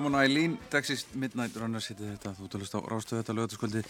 [0.00, 3.80] Common Eileen, Dexist Midnight Runners hittir þetta, þú talast á Rástöðu þetta lögataskvöldi.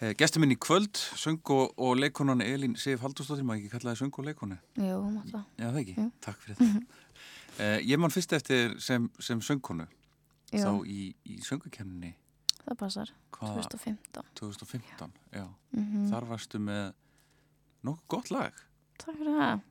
[0.00, 4.00] Eh, Gestur minn í kvöld, söng og, og leikonan Elín Sif Haldurstóttir, maður ekki kallaði
[4.00, 4.56] söng og leikonu?
[4.80, 5.42] Jú, maður það.
[5.60, 6.06] Já, það ekki, Jú.
[6.24, 7.02] takk fyrir þetta.
[7.66, 9.84] eh, ég man fyrst eftir sem, sem söngkonu,
[10.54, 10.62] Já.
[10.64, 10.96] þá í,
[11.28, 12.14] í söngukemni,
[12.62, 13.12] Það passar.
[13.36, 14.32] hvað, 2015.
[14.40, 15.44] 2015, já.
[15.76, 16.88] Mm Þar varstu með
[17.84, 18.64] nokkuð gott lag.
[19.04, 19.68] Takk fyrir það.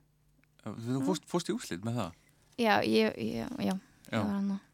[0.86, 2.16] Þú fórst, í úslit með það?
[2.62, 3.74] Já, ég, ég, já, Já.
[3.74, 4.67] ég var hann ég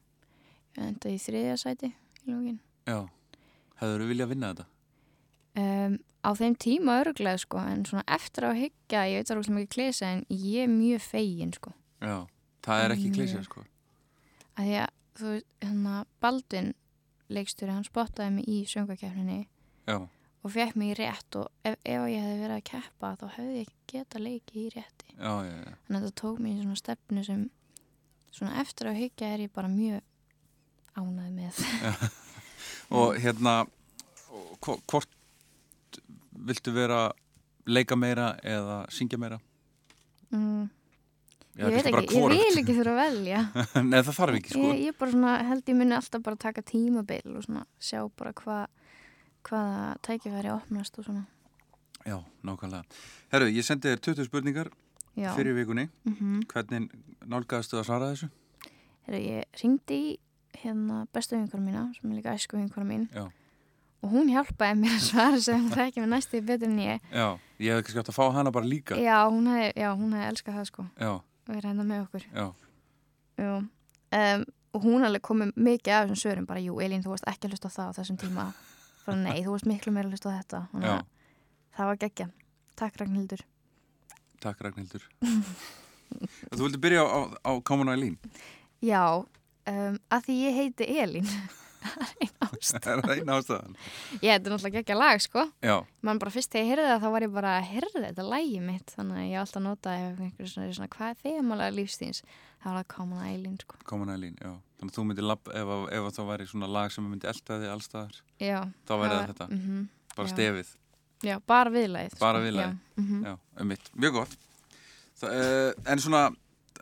[0.80, 2.60] enda í þriðja sæti í lógin.
[2.88, 3.04] Já.
[3.80, 4.66] Hefur þú viljað vinna þetta?
[5.54, 9.58] Um, á þeim tíma örglega, sko, en svona eftir að hyggja, ég veit það rúglega
[9.58, 11.74] mikið klesa, en ég er mjög fegin, sko.
[12.02, 12.16] Já.
[12.64, 13.66] Það er ekki klísið, sko.
[14.54, 16.72] Að því að, þú veist, hérna, Baldvin
[17.32, 19.40] leikstjóri, hann spottaði mig í söngakefninni
[19.88, 19.96] Já.
[20.44, 23.60] og fekk mig í rétt og ef, ef ég hefði verið að keppa þá hefði
[23.62, 25.12] ég geta leikið í rétti.
[25.14, 25.76] Já, já, já.
[25.86, 27.44] Þannig að þetta tók mér í svona stefnu sem
[28.34, 30.02] svona eftir að hyggja er ég bara mjög
[30.96, 31.60] ánæði með.
[33.00, 33.54] Og hérna,
[34.64, 35.98] hvort
[36.44, 37.08] viltu vera
[37.66, 39.38] leika meira eða syngja meira?
[40.34, 40.64] mm,
[41.54, 43.40] Eða ég veit ekki, ég vil ekki þurfa að velja
[43.90, 44.62] Nei, það þarf ekki, sko.
[44.72, 48.32] ég, ég bara svona, held ég muni alltaf bara taka tímabil og svona sjá bara
[48.34, 48.64] hvað
[49.46, 51.24] hvaða tækifæri opnast og svona
[52.04, 52.84] Já, nákvæmlega.
[53.32, 54.68] Herru, ég sendi þér 20 spurningar
[55.16, 55.86] já, fyrir vikunni.
[56.04, 56.90] mm Hvernig
[57.24, 58.28] nálgæðastu að svara þessu?
[59.06, 60.10] Heru, ég ringdi í
[60.62, 63.08] hérna bestu vinkunum mína sem er líka æsku vinkunum mín.
[63.14, 63.26] Já.
[64.04, 67.06] og hún hjálpaði mér að svara sem það ekki með næstu betur en ég.
[67.08, 68.98] Já, ég hefði kannski átt að fá hana bara líka.
[69.00, 70.84] já, hún hefði, elskað það sko.
[71.00, 72.26] Já, og er hérna með okkur.
[74.14, 77.48] Um, og hún alveg komið mikið af þessum svörum bara, jú, Elín, þú varst ekki
[77.48, 78.46] að hlusta á það á þessum tíma.
[79.06, 80.60] Bara nei, þú varst miklu meira að hlusta á þetta.
[81.74, 82.28] Það var geggja
[82.74, 83.42] Takk Ragnhildur.
[84.42, 85.04] Takk Ragnhildur.
[86.54, 88.18] þú vildi byrja á, á, á Common Eileen.
[88.84, 89.24] Já,
[89.70, 91.28] um, að því ég heiti Elín
[91.84, 93.74] Það er eina ástæðan.
[94.22, 95.74] Ég, þetta er náttúrulega geggja lag, sko Já,
[96.06, 98.60] Man bara fyrst þegar ég heyrði það, þá var ég bara að heyrði þetta lagi
[98.64, 102.22] mitt Þannig að ég alltaf einhver svona, svona hvað er þemalega lífstíns
[102.64, 103.76] Það var að koma að Elín, sko.
[103.84, 107.28] Þannig að þú myndir lapp, ef, að- ef að það væri svona lag sem myndi
[107.28, 108.58] elda þig allstaðar, Já,
[108.88, 109.46] þá væri það þetta.
[109.50, 109.82] mhm.
[110.14, 110.32] Bara Já.
[110.34, 110.72] stefið.
[111.24, 112.44] Já, bara viðlagið Bara sko.
[112.46, 112.74] viðlagið.
[112.74, 113.22] Já, mhm.
[113.24, 113.90] Já, um mitt.
[113.96, 114.34] Mjög gott.
[115.20, 116.22] Það, uh, en svona,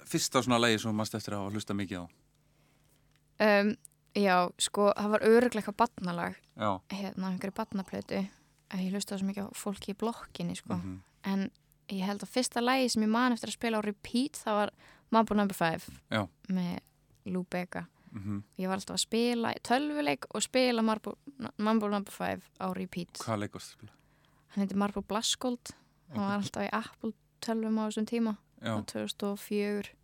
[0.07, 2.05] fyrsta svona lagi sem maður eftir að hafa hlusta mikið á.
[3.43, 3.75] Um,
[4.13, 6.71] Já, sko, það var öruglega eitthvað batnalag Já.
[6.93, 8.19] hérna, einhverju batnaplötu
[8.73, 10.77] að ég hlustaði svo mikið á fólki í blokkinni sko.
[10.77, 10.99] mhm.
[11.25, 11.47] en
[11.89, 14.73] ég held að fyrsta lagi sem ég man eftir að spila á repeat það var
[15.13, 15.47] Mambo No.
[15.49, 16.27] 5 Já.
[16.49, 16.79] með
[17.25, 18.43] Lou Bega mhm.
[18.61, 21.17] ég var alltaf að spila tölvuleik og spila Marble,
[21.57, 22.03] Mambo No.
[22.05, 23.93] 5 á repeat Hvað leikast spila?
[24.53, 25.73] hann heiti Marble Blaskold
[26.13, 29.95] hann var alltaf í Apple tölvum á þessum tíma á 2004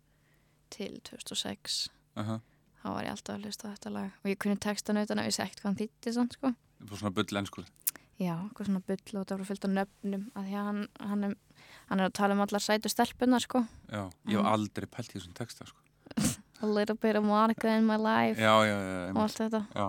[0.73, 2.39] til 2006 aha
[2.81, 4.15] þá var ég alltaf að hlusta þetta lag.
[4.23, 6.53] Og ég kunni textan auðvitað en ég vissi ekkert hvað hann þýtti sann sko.
[6.79, 7.65] Það var svona bull ennsku
[8.19, 11.21] Já, eitthvað svona bull og það var fylgt á nöfnum að því að hann, hann,
[11.29, 11.35] er,
[11.87, 13.61] hann er að tala um allar sætu stelpunar sko.
[13.87, 15.79] Já, ég hef aldrei pælt því svona texta sko.
[16.59, 19.61] A little bit of Monica in my life já, já, já, og allt þetta.
[19.71, 19.87] Já.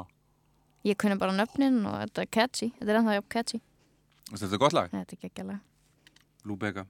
[0.87, 2.71] Ég kunni bara nöfnin og þetta er catchy.
[2.79, 3.61] Þetta er ennþá jáp catchy.
[4.31, 4.93] Þetta er gott lag?
[4.95, 5.59] Nei, þetta er geggjalag
[6.47, 6.87] Lúbega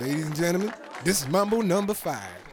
[0.00, 0.72] Ladies and gentlemen,
[1.04, 2.43] this is Mambo number 5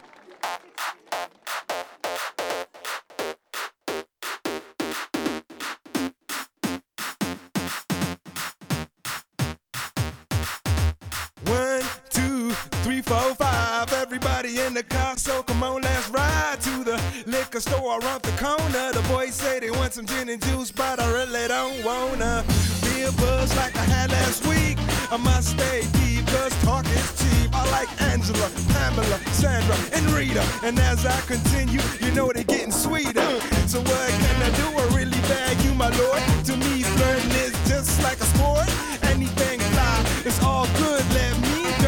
[14.82, 18.92] the car, so come on, let's ride to the liquor store around the corner.
[18.92, 22.44] The boys say they want some gin and juice, but I really don't wanna
[22.84, 24.78] be a buzz like I had last week.
[25.12, 27.50] I must stay deep, cause talk is cheap.
[27.54, 30.44] I like Angela, Pamela, Sandra, and Rita.
[30.64, 33.32] And as I continue, you know they're getting sweeter.
[33.68, 34.68] So what can I do?
[34.82, 36.22] I really bag you, my lord.
[36.46, 38.68] To me, flirting is just like a sport.
[39.04, 41.01] Anything fly, it's all good.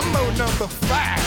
[0.00, 1.18] Mambo number five.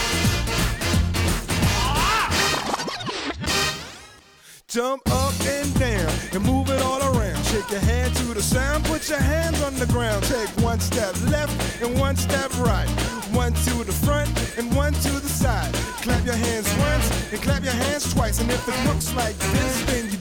[4.70, 7.44] Jump up and down and move it all around.
[7.48, 10.24] Shake your hand to the sound, put your hands on the ground.
[10.24, 12.88] Take one step left and one step right.
[13.34, 15.74] One to the front and one to the side.
[16.04, 18.40] Clap your hands once and clap your hands twice.
[18.40, 20.21] And if it looks like this, then you're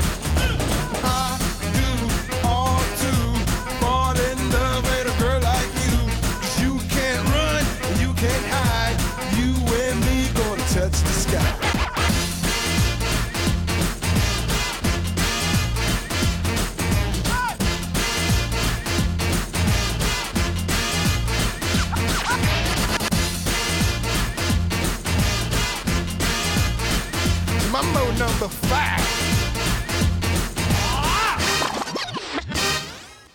[27.71, 29.07] Mambo number five.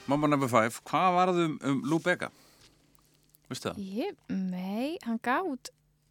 [0.06, 2.28] Mamma number 5, hvað varðum um Lou Bega?
[3.50, 3.80] Vistu það?
[3.96, 5.70] Ég, mei, hann gaf út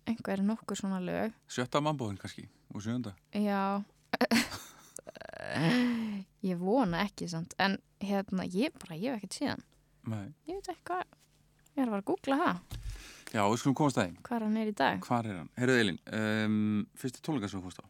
[0.10, 1.32] einhverju nokkur svona lög.
[1.48, 3.14] Sjötta mambóðin kannski og sjönda.
[3.32, 3.80] Já.
[6.50, 7.56] ég vona ekki, sant.
[7.62, 9.64] En hérna, ég bara, ég hef ekkert síðan.
[10.12, 10.28] Nei.
[10.50, 11.06] Ég veit ekki hvað.
[11.76, 12.80] Ég er að fara að googla það.
[13.32, 14.20] Já, við skulum komast það einn.
[14.28, 15.00] Hvað hann er í dag?
[15.08, 15.52] Hvar er hann?
[15.62, 17.86] Herruð Elín, um, fyrstu tónleika sem þú fórst á?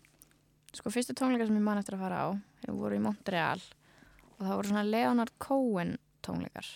[0.76, 2.28] Sko, fyrstu tónleika sem ég man eftir að fara á
[2.66, 3.62] hefur voru í Montreal
[4.36, 5.94] og það voru svona Leonard Cohen
[6.26, 6.72] tónleikar.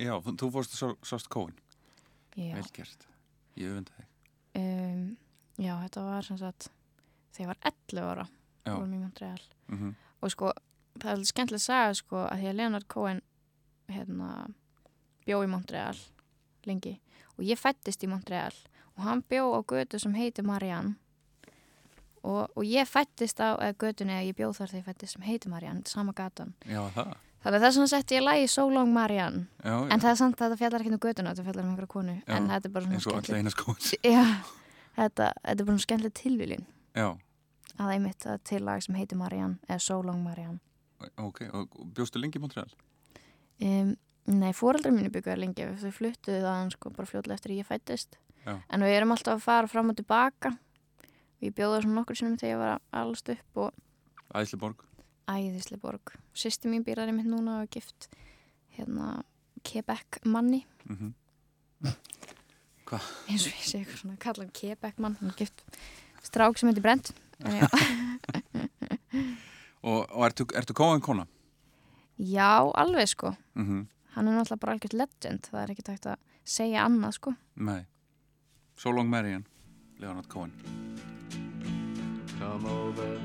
[0.00, 1.56] Já, þú fórst að sást kóin.
[2.38, 2.54] Já.
[2.54, 3.08] Vel gert.
[3.58, 4.06] Ég öfunda þig.
[4.60, 5.02] Um,
[5.58, 6.70] já, þetta var sem sagt
[7.34, 8.28] þegar ég var 11 ára
[8.70, 10.50] vorum í Montreal Mm og sko,
[11.00, 13.20] það er alveg skemmtilega að sagja sko að því að Leonard Cohen
[13.88, 14.32] hérna
[15.24, 16.00] bjó í Montreal
[16.68, 16.92] lengi
[17.38, 18.52] og ég fættist í Montreal
[18.98, 20.98] og hann bjó á götu sem heiti Marianne
[22.22, 25.22] og, og ég fættist á eða götunni eða ég bjó þar þegar ég fættist sem
[25.26, 27.14] heiti Marianne, sama gatan Já, það.
[27.44, 29.88] þannig að þess vegna setti ég lagi So Long Marianne Já, já.
[29.94, 32.16] en það er samt að þetta fjallar ekki um götuna þetta fjallar um einhverja konu
[32.26, 32.98] en þetta er bara svona.
[34.14, 34.24] Já,
[35.00, 36.66] þetta, þetta er bara svona skemmtileg tilviljun
[37.00, 37.08] Já,
[37.80, 40.60] að einmitt að til lag sem heitir Marianne eða So Long Marianne
[41.16, 41.42] ok.
[41.56, 42.68] Og bjóstu lengi í Montreal?
[43.64, 43.96] um,
[44.30, 48.18] Nei, fóreldrar mínu byggjaði lengi þau fluttuðu það sko bara fljóðlega eftir að ég fættist
[48.44, 48.52] Já.
[48.68, 50.52] en við erum alltaf að fara fram og tilbaka
[51.40, 53.70] við bjóðum svona nokkur sinnum þegar ég var allast upp og
[54.36, 54.84] Æsliborg.
[55.30, 56.12] æðisli borg.
[56.34, 58.08] Sýsti mín býrar einmitt núna og gift
[58.76, 59.22] hérna
[59.64, 61.14] Quebec manni Mm
[63.30, 65.62] eins og ég segi eitthvað svona kalla hann Quebec mann, hann gift
[66.26, 67.12] strák sem heitir Brent.
[69.80, 71.24] Og, og ertu, ertu kóin kona?
[72.18, 73.32] já, alveg sko.
[73.54, 75.46] Mm hann er náttúrulega bara algjört legend.
[75.46, 77.34] Það er ekki tægt að segja annað sko.
[77.56, 77.86] Nei.
[78.76, 79.46] So Long Marian,
[80.02, 80.52] Leonard Cohen.
[82.40, 83.20] Come over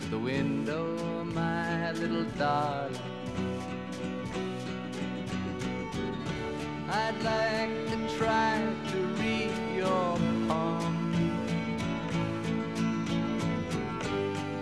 [0.00, 2.94] to the window, my little darling.
[6.90, 10.94] I'd like to try to read your palm.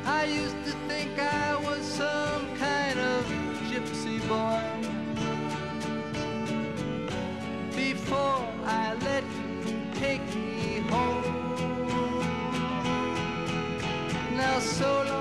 [0.07, 3.25] I used to think I was some kind of
[3.69, 4.63] gypsy boy.
[7.75, 9.25] Before I let
[14.61, 15.20] so long,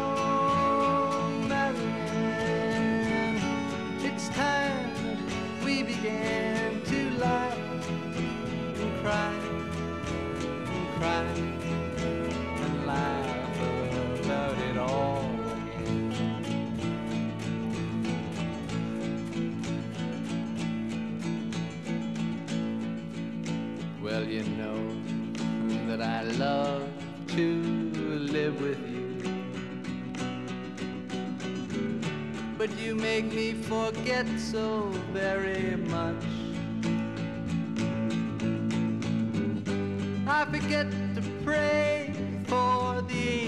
[32.69, 36.23] But you make me forget so very much.
[40.27, 42.13] I forget to pray
[42.45, 43.38] for the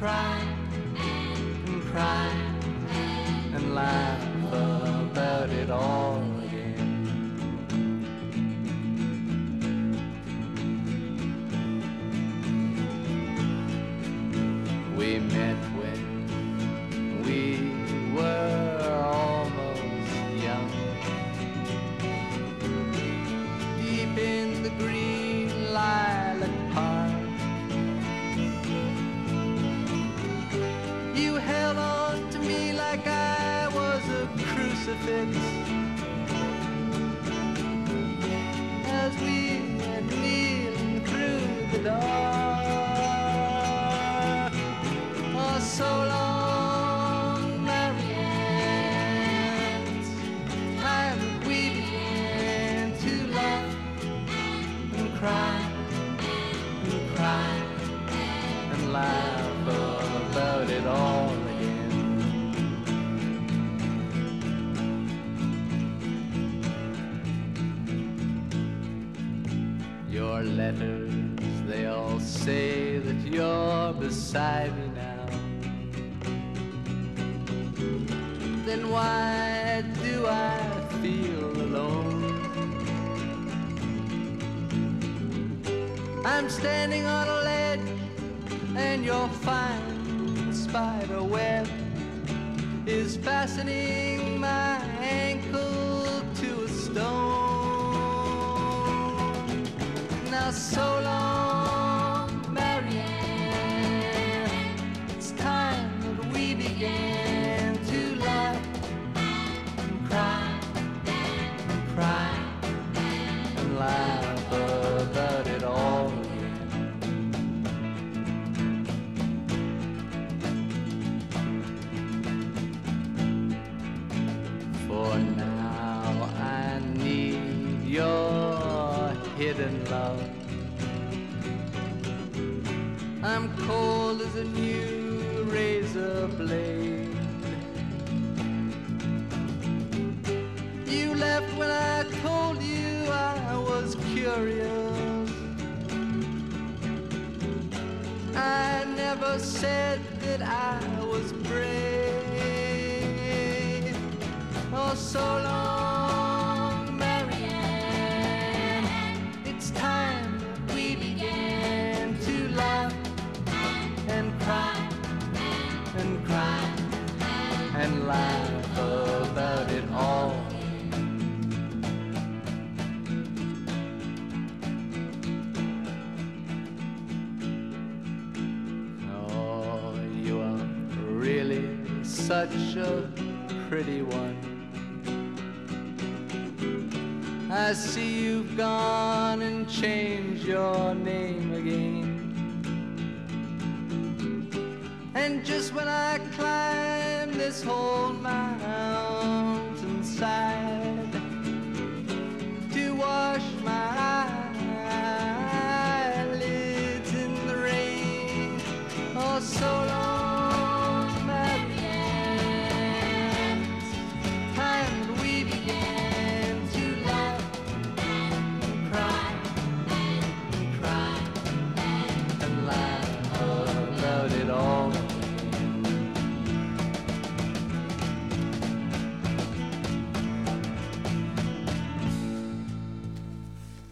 [0.00, 0.39] cry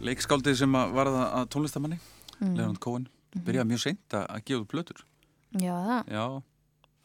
[0.09, 1.99] Leikskáldið sem að varða að tónlistamanni,
[2.39, 2.53] Mm.
[2.55, 5.01] Leonard Cohen, byrjaði mjög seint að gefa út plötur.
[5.59, 6.11] Já, það.
[6.15, 6.21] Já,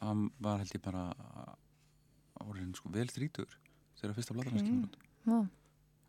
[0.04, 1.00] hann var held ég bara
[2.44, 3.50] orðin sko vel þrítur
[3.98, 4.98] þegar fyrsta platan hans kemur út.
[5.26, 5.38] Já.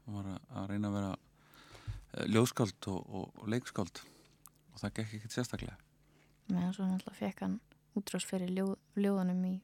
[0.06, 5.16] Hann var að, reyna að vera uh, ljóðskáld og, og, og leikskáld og það gekk
[5.18, 5.78] ekkert sérstaklega.
[6.52, 7.58] Meðan svo náttúrulega fekk hann
[7.98, 9.56] útrás fyrir ljóð, ljóðanum í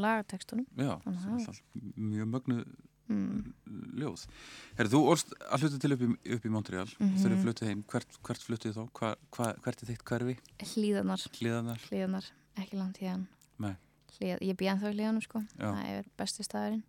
[0.00, 0.66] lagatekstunum.
[0.74, 1.62] Já, það að- alltaf
[1.94, 2.58] mjög mögnu
[3.04, 3.52] Mm.
[4.00, 4.22] ljóð.
[4.78, 7.08] Herri, þú orst að hluta til upp í, upp í Montreal mm.
[7.08, 7.18] -hmm.
[7.20, 7.82] þegar fluttuð heim.
[7.90, 8.84] Hvert, hvert fluttuð þá?
[8.98, 10.36] Hva, hva, hvert er þitt hverfi?
[10.72, 11.80] Hlíðanar, Hlíðanar?
[11.90, 13.00] hlíðanar, ekki langt.
[13.58, 13.76] Nei.
[14.16, 15.42] Hlíð, ég býð ennþá í hlíðanum sko.
[15.58, 15.68] Já.
[15.68, 16.84] Það er besti staðurinn.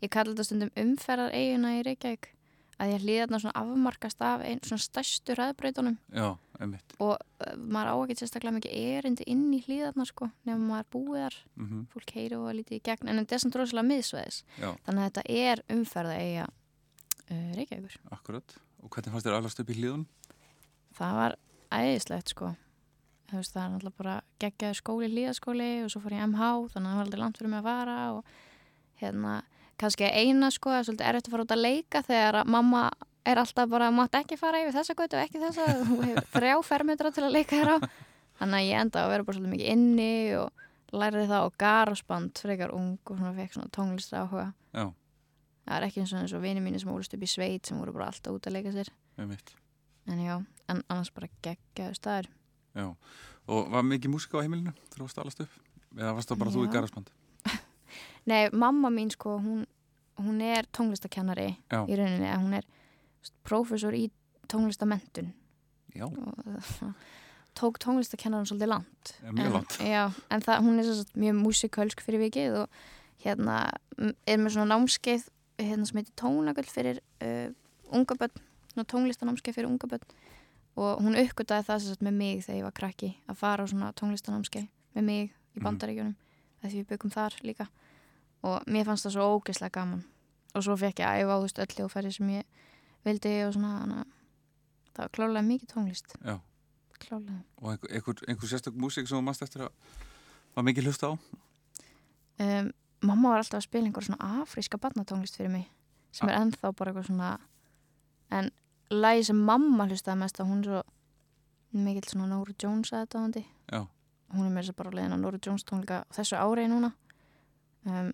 [0.00, 2.30] Ég kalli þetta stundum umferðar eiguna í Reykjavík.
[2.78, 6.96] Að ég hlíðarnar svona afmarkast af einn svona stærstu ræðbreytunum Já, einmitt.
[7.02, 11.22] og uh, maður á ekki sérstaklega mikið erindi inn í hlíðarnar sko nefnum maður búið
[11.24, 14.98] þar, Mm fólk heyri og lítið í gegn en þetta er samt rosalega miðsveðis þannig
[14.98, 16.44] að þetta er umferða eiga
[17.30, 17.96] uh, Reykjavíkur.
[18.10, 18.58] akkurat.
[18.84, 20.04] Og hvernig fannst þér alast upp í hlíðun?
[20.94, 21.36] Það var
[21.74, 22.52] æðislegt sko
[23.38, 26.92] veist, það er náttúrulega bara geggjaði skóli, hlíðaskóli og svo fór ég MH þannig að
[26.92, 28.34] það var aldrei langt fyrir mig að fara og
[29.00, 29.34] hérna,
[29.80, 32.84] kannski eina sko það er svolítið erfitt að fara út að leika þegar að mamma
[33.24, 36.54] er alltaf bara, mátt ekki fara yfir þessa götu og ekki þessa, þú hefur þrjá
[36.68, 37.76] fermetra til að leika þér á
[38.40, 40.10] þannig að ég enda að vera bara svolítið mikið inni
[40.40, 40.62] og
[40.94, 44.86] lærði það og garosband frekar ung og svona fekk svona tónlistra áhuga Já,
[45.64, 47.80] það er ekki eins og eins og vini mínu sem úrst upp í sveit sem
[47.80, 50.34] voru bara alltaf út að leika sér en já,
[50.68, 52.32] en annars bara geggjaðu staður
[52.74, 52.88] Já.
[53.46, 55.58] Og var mikið músika á heimilinu þegar þú varst alast upp?
[55.94, 56.72] Eða varst það bara þú í Já.
[56.74, 57.10] garasband?
[58.30, 59.62] Nei, mamma mín sko, hún
[60.18, 61.84] hún er tónlistakennari Já.
[61.86, 62.66] í rauninni, hún er
[63.46, 64.08] prófessor í
[64.50, 65.32] tónlistamentun
[67.54, 69.76] tók tónlistakennaran svolítið langt Ja, mjög en, langt.
[69.78, 72.78] já, en það, hún er svo, mjög músikölsk fyrir vikið og
[73.22, 73.58] hérna
[74.26, 75.28] er með svona námskeið
[75.62, 77.52] hérna sem heitir tónagöld fyrir uh,
[77.94, 80.16] unga börn, svona tónlistanámskeið fyrir unga börn
[80.74, 83.92] og hún uppgötaði það sagt með mig þegar ég var krakki að fara á svona
[83.94, 84.66] tónlistanámskeið
[84.98, 85.62] með mig í Mhm.
[85.68, 86.66] bandaríkjunum mm.
[86.66, 87.68] því við byggum þar líka
[88.42, 90.02] og mér fannst það svo ógeðslega gaman
[90.54, 92.44] og svo fekk ég að æfa á þú veist öll hljóðfæri sem ég
[93.04, 94.04] vildi og svona hana,
[94.94, 96.16] það var klálega mikið tónlist.
[96.24, 96.38] Já.
[97.04, 99.72] klálega Og einhver, einhver, einhver sérstök músík sem þú mannst eftir að
[100.54, 101.12] var mikið hlusta á?
[102.38, 102.70] um,
[103.04, 105.66] mamma var alltaf að spila einhver svona afríska barnatónlist fyrir mig
[106.14, 107.32] sem er ennþá bara eitthvað svona
[108.30, 108.50] en
[108.90, 110.82] lagi sem mamma hlustaði mest á hún er svo
[111.84, 113.86] mikill svona Nóru Jones aðdáðandi Já,
[114.34, 116.92] hún er þess að bara leiðin á Nóru Jones tónleika þessu ári núna.
[117.84, 118.12] Um,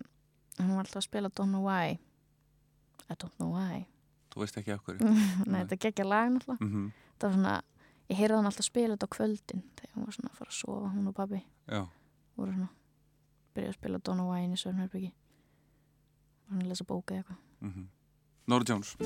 [0.57, 1.99] hún var alltaf að spila Don't Know Why.
[3.07, 3.85] I Don't Know Why
[4.31, 5.15] þú veist ekki hverju.
[5.51, 6.67] Nei, þetta geggja lag náttúrulega.
[6.67, 6.91] Mm
[7.21, 7.55] það var svona,
[8.09, 10.57] ég heyrði hann alltaf spila þetta á kvöldin þegar hún var svona að fara að
[10.57, 11.41] sofa hún og pabbi.
[11.69, 11.81] Já,
[12.35, 12.69] voru svona
[13.53, 15.11] byrjaði að spila Why inn í Sörnherbyggi
[16.51, 17.43] var hann lesa bóka eða eitthvað.
[17.61, 17.89] Mm
[18.47, 18.97] Nora Jones.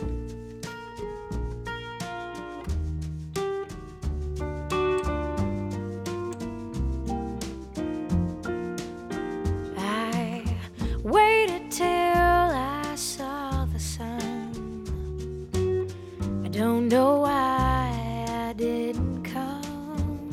[16.55, 20.29] Don't know why I didn't come.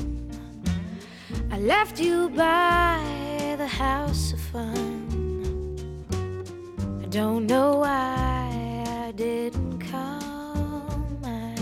[1.50, 4.78] I left you by the house of fun.
[7.02, 11.18] I don't know why I didn't come.
[11.24, 11.56] I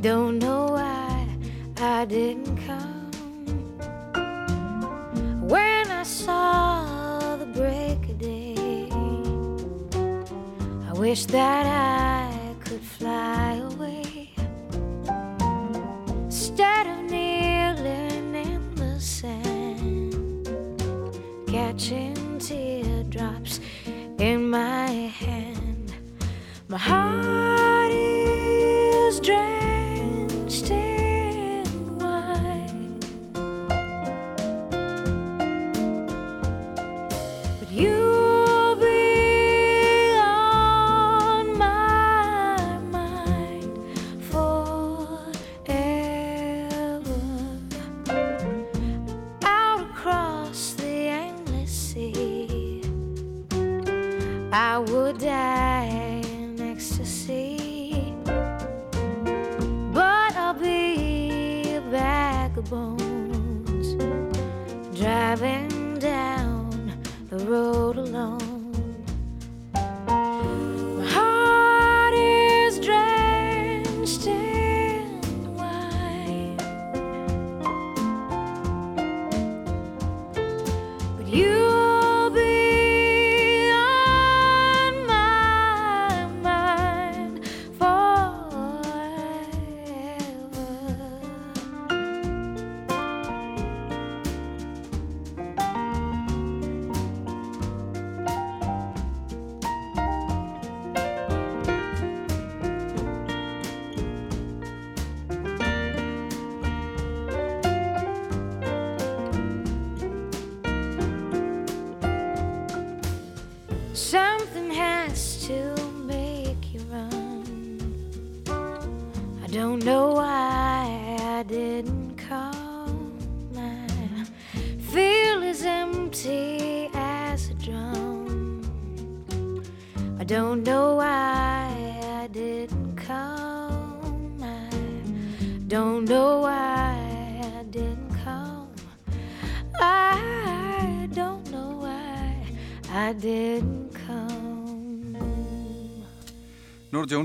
[0.00, 1.28] don't know why
[1.76, 3.10] I didn't come.
[5.46, 8.88] When I saw the break of day,
[10.88, 12.17] I wish that I
[24.28, 24.77] in my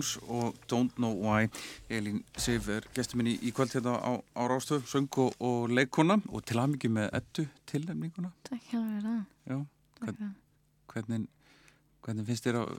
[0.03, 1.47] Jones og Don't Know Why.
[1.89, 6.19] Elín Sif er gestur minni í kvöld hérna á, á Rástöð, söng og, og leikona
[6.29, 8.31] og til aðmyggjum með ettu tilnefninguna.
[8.43, 9.65] Takk hérna fyrir.
[9.99, 10.33] það
[10.93, 11.27] hvernig,
[12.03, 12.71] hvernig finnst þér að,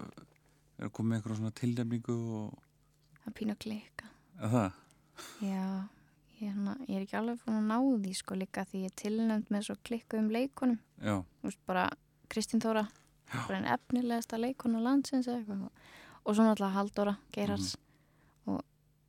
[0.84, 2.58] að koma með eitthvað svona tilnefningu og
[3.24, 4.80] er pínu að klika að það?
[5.40, 5.64] Já,
[6.34, 9.00] ég, hérna, ég er ekki alveg búin að ná því sko líka því ég er
[9.00, 11.88] tilnæmt með svo klikku um leikonum Já, Þú veist bara
[12.28, 13.40] Kristín Þóra Já.
[13.48, 15.83] bara einn efnilegasta leikona landsins eða eitthvað
[16.24, 18.54] og svo náttúrulega Halldóra Geirhards Mhm.
[18.54, 18.62] og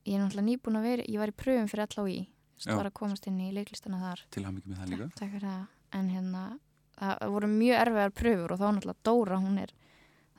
[0.05, 2.27] ég er náttúrulega nýbúin að vera ég var í pröfum fyrir LHI
[2.59, 2.71] Já.
[2.71, 4.19] það var að komast inn í leiklistana þar.
[4.31, 5.09] Til aðmyggjum með það líka.
[5.15, 5.67] Takk fyrir það.
[5.93, 6.59] En hérna
[6.99, 9.71] það voru mjög erfiðar pröfur og þá náttúrulega Dóra hún er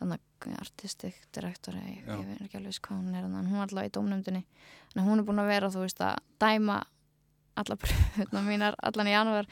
[0.00, 0.20] þannig
[0.60, 4.44] artistic director eða ég, veit ekki alveg hvað hún er hún er alltaf í dómnefndinni.
[4.96, 6.84] En hún er búin að vera þú veist að dæma
[7.56, 9.46] alla pröfuna mínar allan í janúar.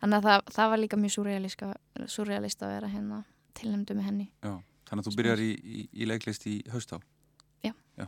[0.00, 1.12] Þannig að það, það var líka mjög
[2.08, 4.28] surrealist að vera hérna tilnefndu með henni.
[4.42, 4.54] Já,
[4.90, 6.98] þannig að þú byrjar í, í, í leiklist í haust á
[7.62, 8.06] Já.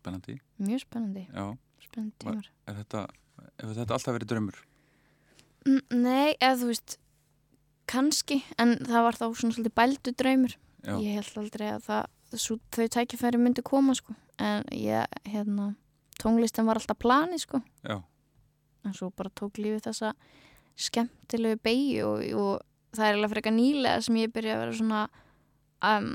[0.00, 1.46] Spennandi, mjög spennandi, já.
[1.84, 2.46] Spennandi tímar.
[2.70, 3.02] Er þetta,
[3.60, 4.60] hefur þetta alltaf verið draumur?
[5.68, 6.94] Mm, Nei, eða þú veist
[7.90, 10.56] kannski, en það var þá svona svolítið bældu draumur.
[10.80, 12.08] Já, ég held aldrei að það,
[12.46, 15.74] svo, þau tækifæri myndi koma sko, en ég hérna,
[16.22, 17.98] tónlistin var alltaf plani sko, já,
[18.88, 20.14] en svo bara tók lífið þessa
[20.80, 25.02] skemmtilegu beigju og, og það er alveg frekar nýlega sem ég byrja að vera svona
[25.82, 26.10] um,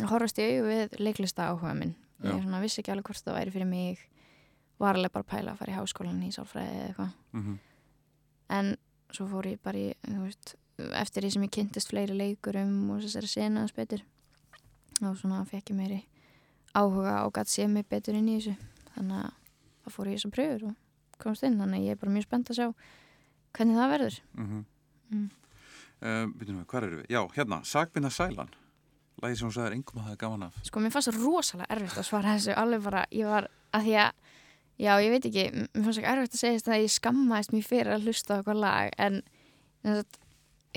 [0.00, 1.94] að horfast augu við leiklista áhuga minn.
[2.22, 2.42] Ég Já.
[2.44, 3.98] svona vissi ekki alveg hvort það væri fyrir mig.
[4.80, 7.12] Var alveg bara að pæla að fara í háskólan í sálfræði eða eitthvað.
[7.36, 7.58] Mhm,
[8.50, 8.76] en
[9.12, 13.28] svo fór ég bara í veist, eftir því sem ég kynntist fleiri leikurum og þessari
[13.28, 14.02] senaðans betur
[15.02, 16.00] og svona fekk ég meiri
[16.74, 18.56] áhuga og gætt sé mig betur inn í þessu.
[18.94, 19.32] Þannig að
[19.84, 20.74] það fór ég þessar pröfur og
[21.18, 21.58] komst inn.
[21.60, 22.68] Þannig að ég er bara mjög spennt að sjá
[23.56, 24.20] hvernig það verður.
[24.34, 24.64] Mhm.
[25.10, 25.30] Mm.
[26.00, 27.06] Um, Býtum við, hvað eru við?
[27.10, 28.48] Já, hérna, Sagbinna Sælan
[29.20, 30.60] Lægi sem hún sagði er engum að það er gaman af.
[30.66, 32.54] Sko mér fannst það rosalega erfitt að svara þessu.
[32.56, 34.10] Alveg bara, ég var að því að
[34.80, 37.68] já, ég veit ekki, mér fannst ekki erfitt að segja þetta að ég skammaðist mér
[37.68, 39.20] fyrir að hlusta eitthvað lag en
[39.84, 40.18] þess að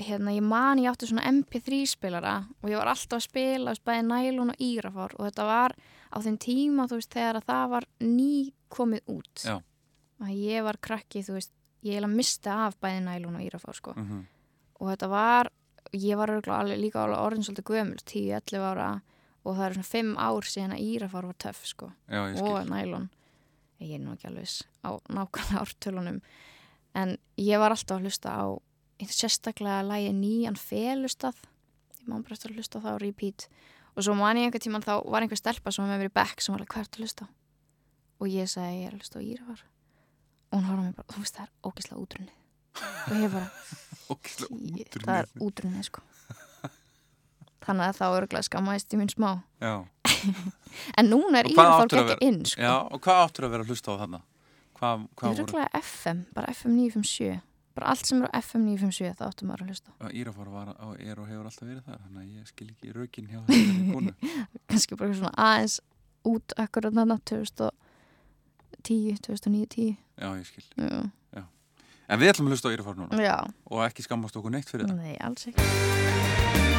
[0.04, 4.06] hérna, ég man ég átti svona MP3 spilara og ég var alltaf að spila bæði
[4.08, 5.76] nælun og írafár og þetta var
[6.10, 8.34] á þeim tíma, þú veist, þegar að það var ný
[8.74, 9.44] komið út.
[9.46, 9.56] Já.
[10.24, 11.52] að ég var krakki, þú veist
[11.84, 13.94] ég eiginlega misti af bæði nælun og írafár sko.
[13.94, 14.24] Mm
[14.80, 15.50] og þetta var,
[15.94, 18.88] ég var alveg líka alveg orðin svolítið gömul, 10-11 ára
[19.44, 21.90] og það er svona 5 ár síðan að írafár var töff sko.
[22.08, 23.08] Já, og nælon.
[23.82, 24.54] Ég er nú ekki alveg
[24.86, 26.20] á nákvæmlega ártölunum.
[26.94, 28.44] En ég var alltaf að hlusta á
[29.04, 31.36] sérstaklega lægi nýjan felustað.
[32.00, 33.48] Ég má bara að hlusta á það á repeat.
[33.94, 36.16] Og svo man ég einhver tíman þá var einhver stelpa sem var með mér í
[36.16, 37.28] back sem var alveg hvert að hlusta
[38.22, 39.62] og ég sagði ég er að hlusta á írafár
[40.54, 42.36] og hún horfði mig bara, þú veist það er ógislega útrunnið.
[43.10, 43.48] Og ég bara
[44.10, 46.00] Ógeðslega "Í- útrunnið." það er útrunnið sko
[47.64, 49.30] þannig að þá örgulega skammaðist í minn smá
[50.98, 51.48] en núna er
[51.84, 54.00] áttirðu að ekki vera- inn sko já, og hvað áttur að vera að hlusta á
[54.04, 54.20] þarna?
[54.74, 57.40] Hvað, Ég hvað er röglega FM, bara FM 957
[57.74, 59.94] bara allt sem er á FM 957 það áttum að hlusta á.
[60.04, 60.12] voru?
[60.20, 63.30] Írafár var og er og hefur alltaf verið þar Þannig að ég skil ekki rökin
[63.32, 63.40] hjá
[63.94, 64.12] konu
[64.70, 65.80] kannski bara svona aðeins
[66.24, 71.00] út akkurat þarna 2010, 2009, 10 Já, ég skil já,
[72.08, 73.22] En við ætlum að hlusta á Írafár núna.
[73.24, 73.36] Já.
[73.72, 75.00] Og ekki skammast okkur neitt fyrir það.
[75.00, 76.72] Nei, alls ekki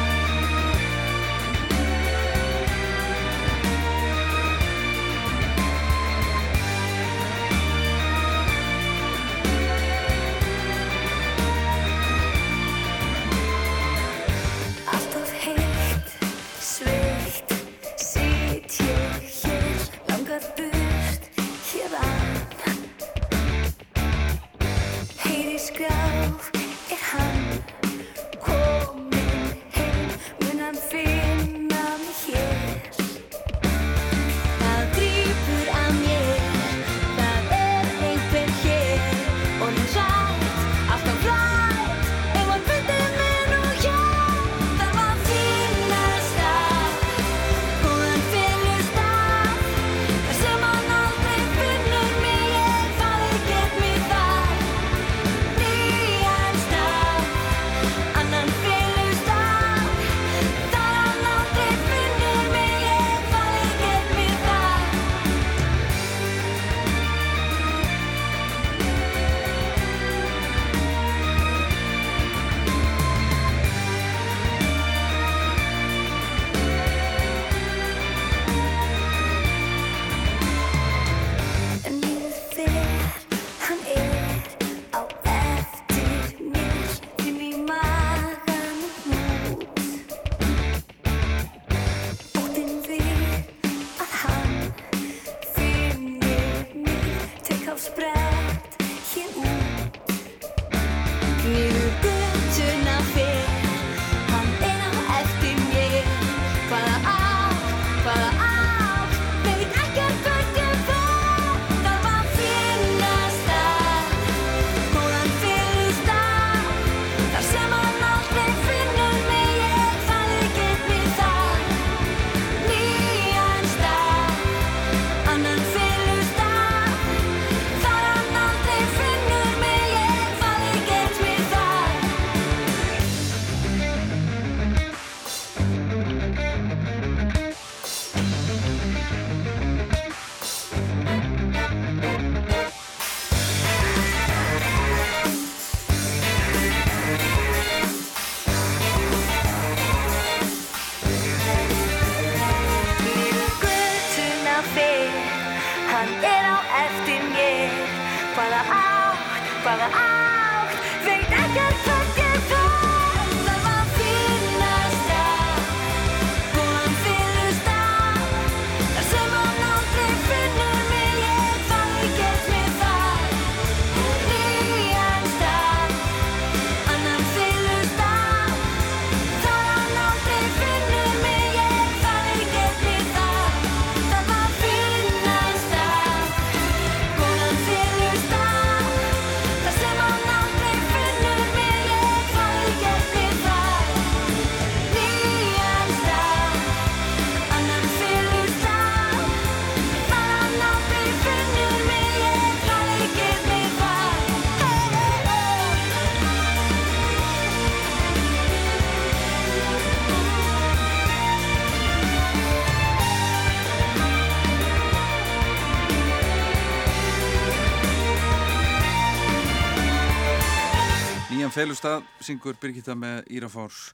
[221.56, 223.86] felur stað, syngur Birgitta með Írafárs,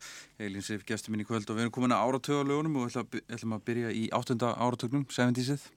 [0.43, 2.97] Eilín Sif, gestur minn í kvöld og við erum komin að áratöðalögunum og við
[3.37, 5.69] ætlum, að byrja í áttunda áratögnum, 70'sið.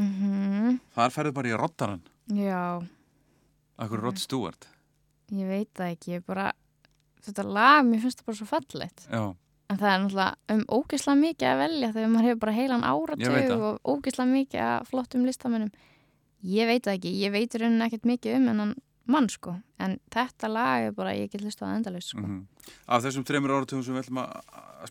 [0.00, 2.02] Mm Þar ferðu bara í Rottaran,
[2.34, 2.80] Já,
[3.78, 4.66] akkur Rod Stewart.
[5.30, 6.48] ég veit það ekki, ég bara,
[7.22, 9.06] þetta lag, mér finnst það bara svo fallegt.
[9.06, 9.22] Já,
[9.70, 12.86] En það er náttúrulega um ógeðslega mikið að velja þegar maður hefur bara heilan
[13.54, 13.66] það.
[13.68, 15.70] og ógeðslega mikið að flottum listamennum.
[16.42, 18.72] Ég veit það ekki, ég veit raunin ekkert mikið um hennan
[19.10, 22.22] mann sko, en þetta lag er bara, ég get hlust á það endalaust sko.
[22.24, 22.46] mm
[22.88, 24.34] Af þessum þreymur áratögum sem við ætlum að,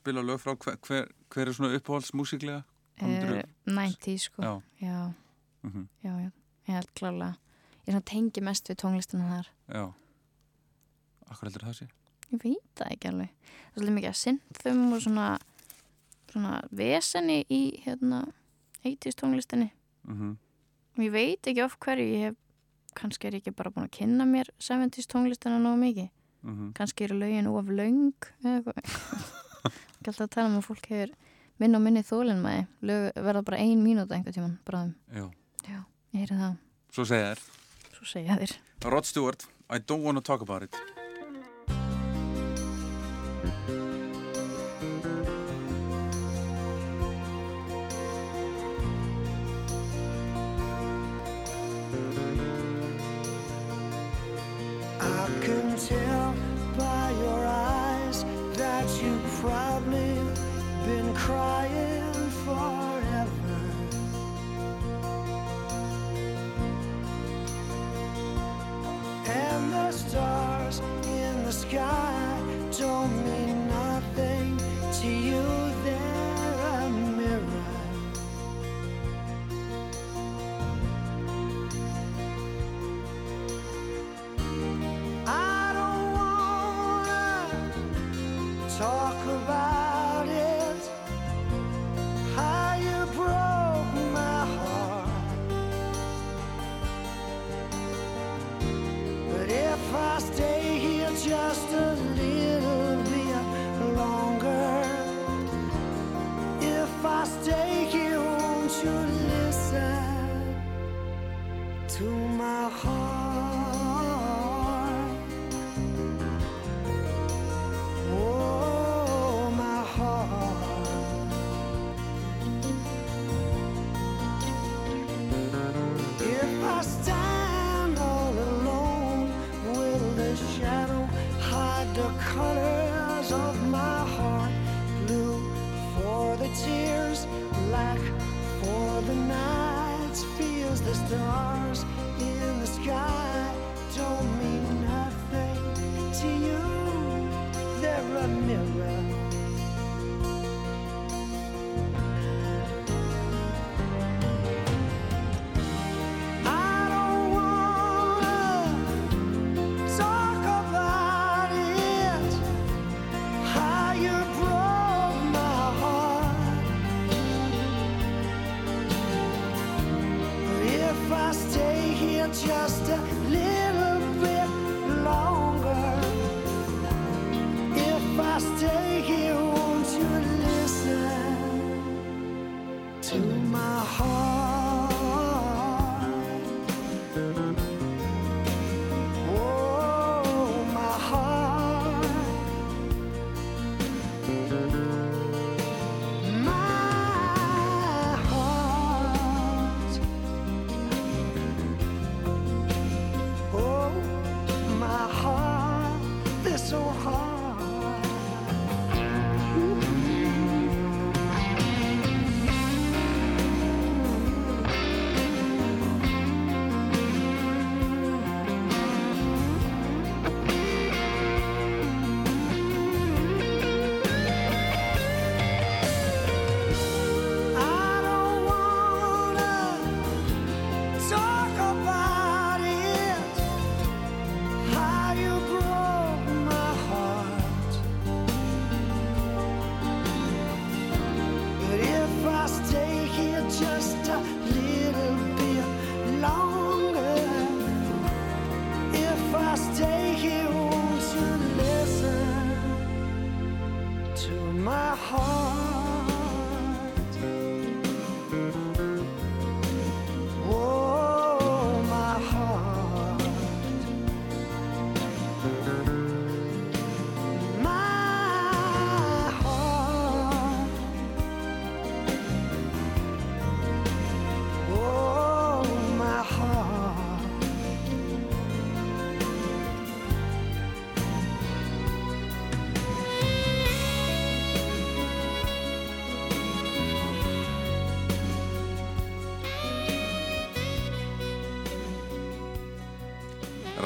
[0.01, 1.73] spila lög frá, hver, hver, hver er svona
[3.07, 5.13] myndirðu- Uh, 90 sko, Já, já,
[5.63, 6.31] mm já, já,
[6.67, 7.35] ég held klálega.
[7.87, 9.47] Ég svona tengi mest við tónlistina þar.
[9.69, 9.85] já.
[11.29, 11.87] Akkur heldur það sé?
[12.33, 13.29] Ég veit það ekki alveg.
[13.29, 15.27] Það er svolítið mikið að synthum og svona,
[16.31, 18.19] svona veseni í hérna
[18.85, 19.71] 80s tónlistinni.
[20.07, 20.37] Mm
[20.97, 22.38] Og ég veit ekki of hverju, ég hef,
[22.99, 26.09] kannski er ég ekki bara búin að kynna mér 70s tónlistina nógu mikið.
[26.43, 26.73] -hmm.
[26.73, 27.65] Kannski eru lögin of.
[29.99, 31.15] Ekki alltaf að tala um að fólk hefur
[31.59, 32.43] minn og minni þólinn
[32.81, 34.93] lög verða bara ein mínúta einhver tíman, bráðum.
[35.13, 35.31] Já,
[35.67, 35.83] Já,
[36.13, 36.55] ég heyri það.
[36.91, 37.39] svo segja þér.
[37.93, 38.55] Svo segja þér.
[38.85, 40.98] Rod Stewart, I don't wanna talk about it.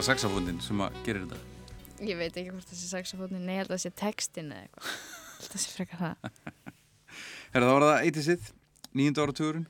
[0.04, 1.38] Það saxafónin sem að gerir þetta?
[2.04, 4.66] Ég veit ekki hvort það sé saxofónin, nei, ég held að það sé textin eða
[4.66, 4.90] eitthvað.
[4.92, 6.26] Ég held að það sé frekar það.
[7.54, 8.50] Herra, þá var það eittisið,
[9.00, 9.64] nýjönda áratugurinn.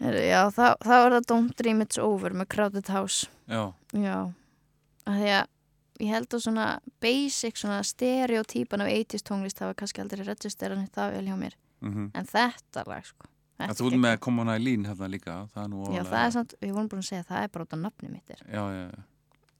[0.00, 3.28] Heru, já, þá, þá er það Don't Dream It's Over með Crowded House.
[3.52, 3.60] Já,
[3.92, 4.16] Já,
[5.12, 5.52] að því að
[6.06, 6.66] ég held að svona
[7.04, 11.60] basic, svona stereotypan af 80s tónlist hafa kannski aldrei registeran það vel hjá mér.
[11.84, 12.08] mhm.
[12.16, 13.28] En þetta lag, sko.
[13.60, 16.24] Þetta þú ert er með Common Eileen hérna líka, það er nú Já, alveg- það
[16.24, 18.32] er samt, við vorum búin að segja að það er bara út á nafni mitt
[18.32, 18.40] er.
[18.48, 19.02] Já, já, já.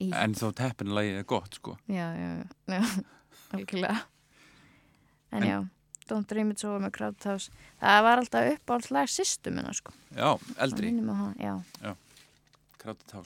[0.04, 0.10] Í.
[0.20, 1.76] En þá teppinlagið er gott, sko.
[1.88, 2.44] Já, já, já,
[2.76, 2.82] já,
[3.58, 3.98] algjörlega.
[5.32, 5.58] En, En- já,
[6.08, 7.50] Don't Dream It's Over með Crowded House.
[7.80, 9.94] Það var alltaf upp á lag sýstu minna, sko.
[10.12, 11.34] Já, eldri, minnir mig á hana,
[11.82, 11.96] Já,
[12.82, 13.16] Crowded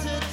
[0.00, 0.31] the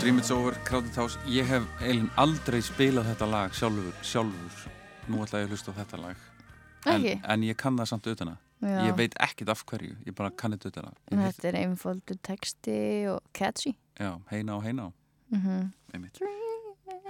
[0.00, 1.18] Dream It's Over, Crowded House.
[1.28, 4.62] Ég hef eiginlega aldrei spilað þetta lag sjálfur, sjálfur.
[5.12, 6.22] Nú ætla ég að hlusta á þetta lag.
[6.88, 8.30] En, en ég kann það samt að.
[8.64, 8.78] Já.
[8.86, 10.94] Ég veit ekkit af hverju, ég bara kann þetta að.
[11.12, 12.78] En Þetta er einfaldur texti
[13.12, 13.74] og catchy.
[14.00, 14.90] Já, heina og heina á,
[15.30, 16.08] Mm -hmm.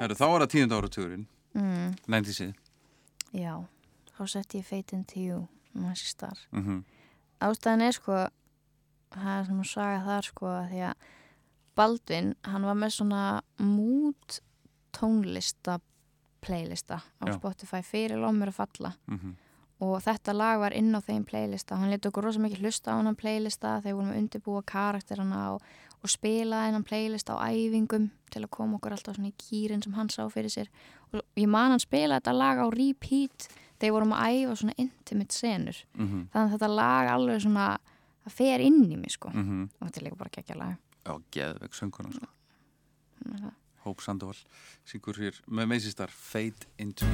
[0.00, 1.94] Herru, þá er það tíunda áratugurinn, mm.
[2.08, 2.54] 90-sið.
[3.32, 3.64] Já,
[4.18, 6.38] þá sett ég Fate into You næst star.
[6.52, 6.84] Mm -hmm.
[7.40, 8.12] Ástæðan er sko
[9.10, 10.94] það er svona saga þar sko að því að
[11.80, 13.24] Baldvin, hann var með svona
[13.64, 14.40] mút
[14.96, 15.78] tónlista
[16.44, 17.34] playlista á Já.
[17.38, 19.34] Spotify fyrir Lómur að falla Mhm.
[19.80, 23.00] og þetta lag var inn á þeim playlista hann leti okkur rosa mikið hlusta á
[23.02, 25.62] hann playlista þegar við vorum að undirbúa karakterana og,
[26.02, 29.92] og spila hennan playlista á æfingum til að koma okkur alltaf svona í kýrin sem
[29.92, 30.68] hann sá fyrir sér
[31.12, 33.48] og ég man hann spila þetta lag á repeat
[33.80, 36.28] þegar við vorum að æfa svona intimate senur Mhm.
[36.32, 37.78] þannig að þetta lag alveg svona
[38.26, 39.68] það fer inn í mig sko Mhm.
[39.80, 40.76] og þetta er líka bara geggja lag
[41.06, 42.28] Já, geðveik sönguna sko.
[43.20, 44.36] Þannig að það- Hóp Sandoval
[44.84, 47.06] syngur hér með meisistar Fade Into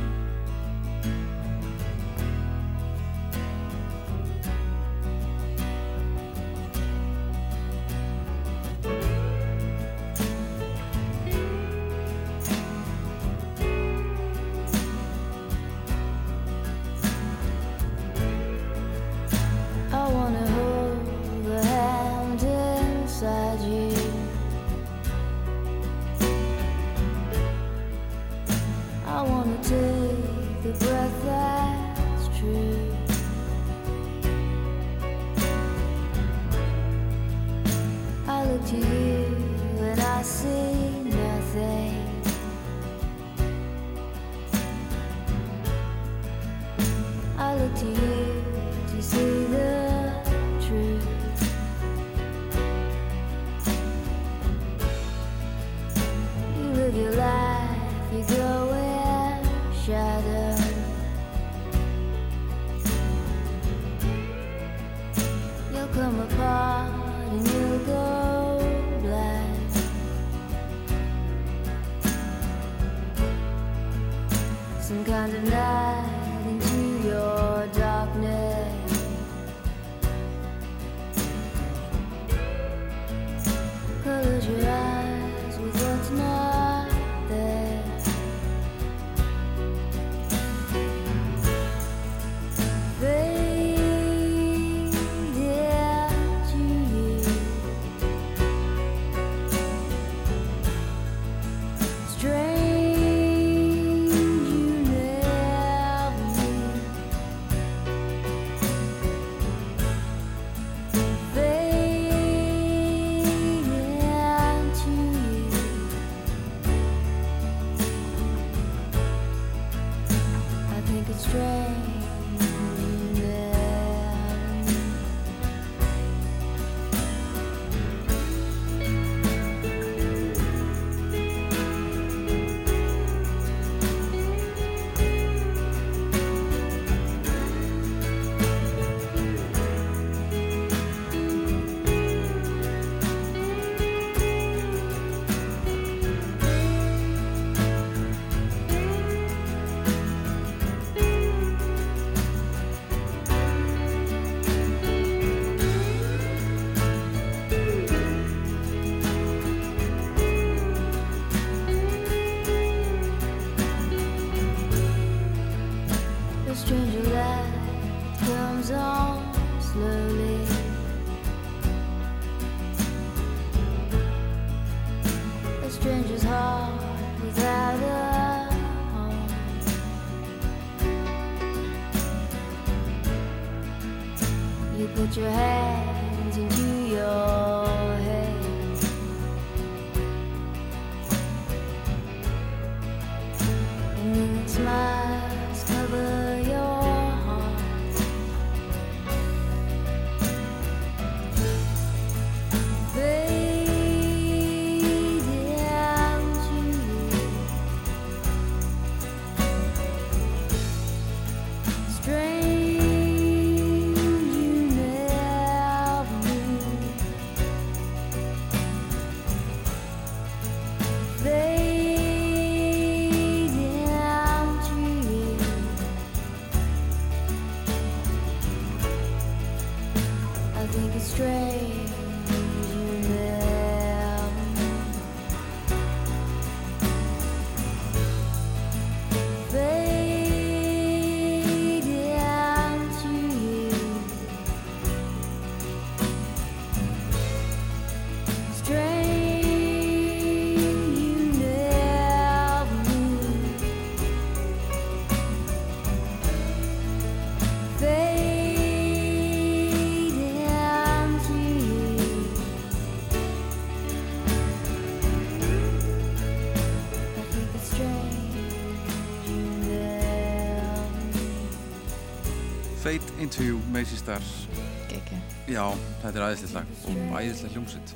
[272.87, 274.47] Fate Into Macy Stars
[274.87, 275.17] Gekki.
[275.51, 275.65] Já,
[276.05, 277.95] þetta er aðeinslegt lag og æðislega hljómsveit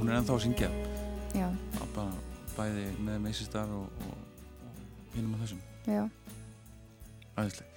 [0.00, 0.70] Hún er ennþá að syngja
[1.30, 1.44] Já,
[1.78, 2.16] að bara
[2.56, 4.16] bæði með Macy Star og, og,
[4.66, 6.02] og hinum á þessum já.
[7.38, 7.70] Æðislega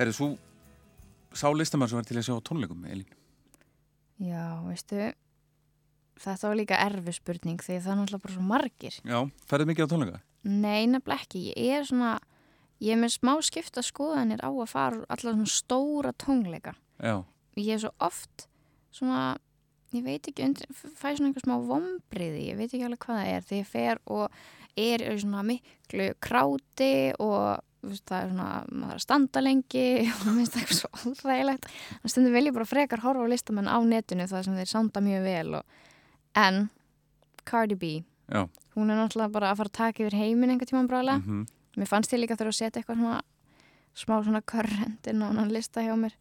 [0.00, 0.28] Herri, svo
[1.30, 3.14] sá listamann sem var til að sjá tónleikum, Elín
[4.18, 4.98] Já, veistu,
[6.26, 8.98] þetta var líka erfi spurning því það er náttúrulega bara svo margir.
[8.98, 10.22] Já, ferðu mikið á tónleika?
[10.42, 11.46] Nei, nefnilega ekki.
[11.54, 12.16] Ég er svona,
[12.84, 16.74] ég er með smá skipta skoðanir á að fara allar svona stóra tónleika.
[17.00, 17.22] Já,
[17.54, 18.48] Ég er svo oft
[18.94, 19.36] svona,
[19.94, 23.30] ég veit ekki, undir, fæ svona einhver smá vombriði, ég veit ekki alveg hvað það
[23.30, 23.44] er.
[23.46, 24.40] Þegar ég fer og
[24.84, 26.90] er í svona miklu kráti
[27.22, 30.80] og veist, það er svona, maður þarf að standa lengi og mér finnst það eitthvað
[30.80, 31.68] svo óþægilegt.
[31.92, 35.04] Þannig stundum vil ég bara frekar horfa á listamenn á netinu það sem þeir sanda
[35.04, 35.78] mjög vel og,
[36.34, 36.60] en
[37.44, 37.92] Cardi B,
[38.32, 41.20] já hún er náttúrulega bara að fara að taka yfir heiminn einhvern tímann bráðlega.
[41.22, 41.44] mhm,
[41.76, 43.20] Mér fannst ég líka þurfa að setja eitthvað svona
[43.94, 46.14] smá svona körrend inn á hann lista hjá mér.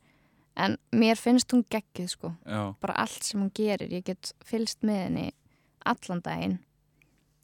[0.56, 2.34] En mér finnst hún geggið sko.
[2.45, 3.89] Já, Bara allt sem hún gerir.
[3.89, 5.26] Ég get fylst með henni
[5.86, 6.60] allan daginn.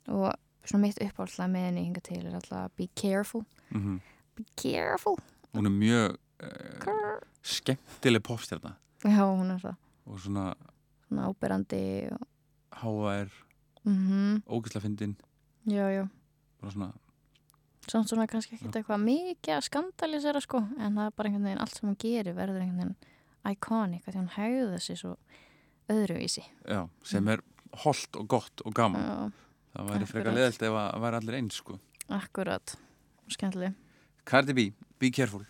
[0.08, 0.30] Og
[0.66, 3.46] svona mitt uppáhaldlega með henni hinga til er alltaf be careful.
[3.72, 4.00] mhm
[4.38, 5.18] Be careful.
[5.54, 9.76] Hún er mjög uh, skemmtileg popstjarna Já, hún er það.
[10.06, 10.54] og svona
[11.08, 11.80] Svona áberandi
[12.14, 12.28] og...
[12.80, 13.30] HR,
[13.84, 15.16] Mm ógislega fyndin
[15.66, 16.06] Já, já.
[16.62, 16.92] bara svona,
[17.88, 20.60] Samt svona kannski ekkert eitthvað mikið að skandalisera sko.
[20.80, 24.04] En það er bara einhvern veginn allt sem hún gerir verður einhvern veginn iconic.
[24.06, 25.16] Því hún hegða sig svo
[25.90, 26.44] öðruvísi.
[26.68, 27.42] já, sem er
[27.84, 29.32] holdt og gott og gaman Já,
[29.74, 31.80] það væri frekar leðilt ef að væri allir eins sko.
[32.10, 32.76] akkurat.
[33.30, 33.74] Skemmtileg.
[34.26, 35.46] Cardi B, Be Careful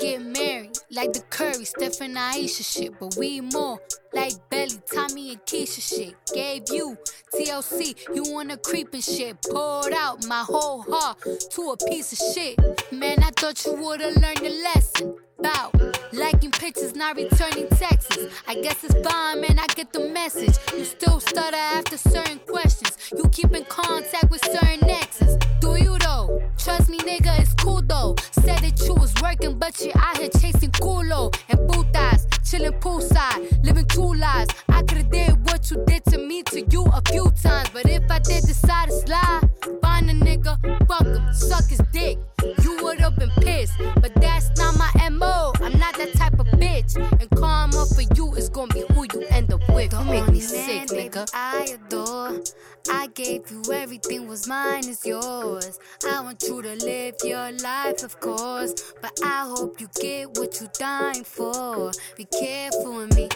[0.00, 3.78] get married like the Curry, Steph and Aisha shit, but we more
[4.12, 6.14] like Belly, Tommy and Keisha shit.
[6.32, 6.96] Gave you
[7.34, 9.40] TLC, you wanna creep and shit.
[9.42, 11.18] Poured out my whole heart
[11.50, 12.58] to a piece of shit.
[12.92, 15.16] Man, I thought you would've learned a lesson.
[15.38, 15.76] Bout
[16.12, 18.16] liking pictures, not returning texts.
[18.48, 19.58] I guess it's fine, man.
[19.58, 20.56] I get the message.
[20.76, 22.96] You still stutter after certain questions.
[23.16, 25.36] You keep in contact with certain exes.
[25.60, 26.42] Do you though?
[26.58, 28.16] Trust me, nigga, it's cool though.
[28.32, 33.64] Said that you was working, but you out here chasing culo and putas, chilling poolside,
[33.64, 34.50] living two lives.
[34.68, 38.08] I could've did what you did to me to you a few times, but if
[38.10, 39.50] I did decide to slide,
[39.82, 42.18] find a nigga, fuck him, suck his dick.
[42.62, 45.52] You would've been pissed, but that's not my MO.
[45.60, 46.96] I'm not that type of bitch.
[47.20, 49.90] And karma for you is gonna be who you end up with.
[49.90, 51.28] Don't make me sick, nigga.
[51.34, 52.42] I adore.
[52.90, 55.78] I gave you everything was mine is yours.
[56.08, 58.74] I want you to live your life, of course.
[59.00, 61.92] But I hope you get what you dying for.
[62.16, 63.28] Be careful with me.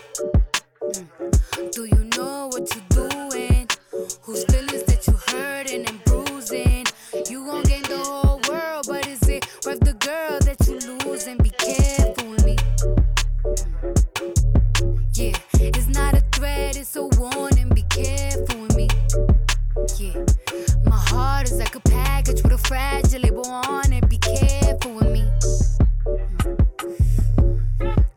[0.82, 1.72] Mm.
[1.72, 3.68] Do you know what you're doing?
[4.22, 6.09] Whose feelings that you hurting and
[19.98, 20.24] Yeah,
[20.84, 24.08] my heart is like a package with a fragile label on it.
[24.08, 25.24] Be careful with me.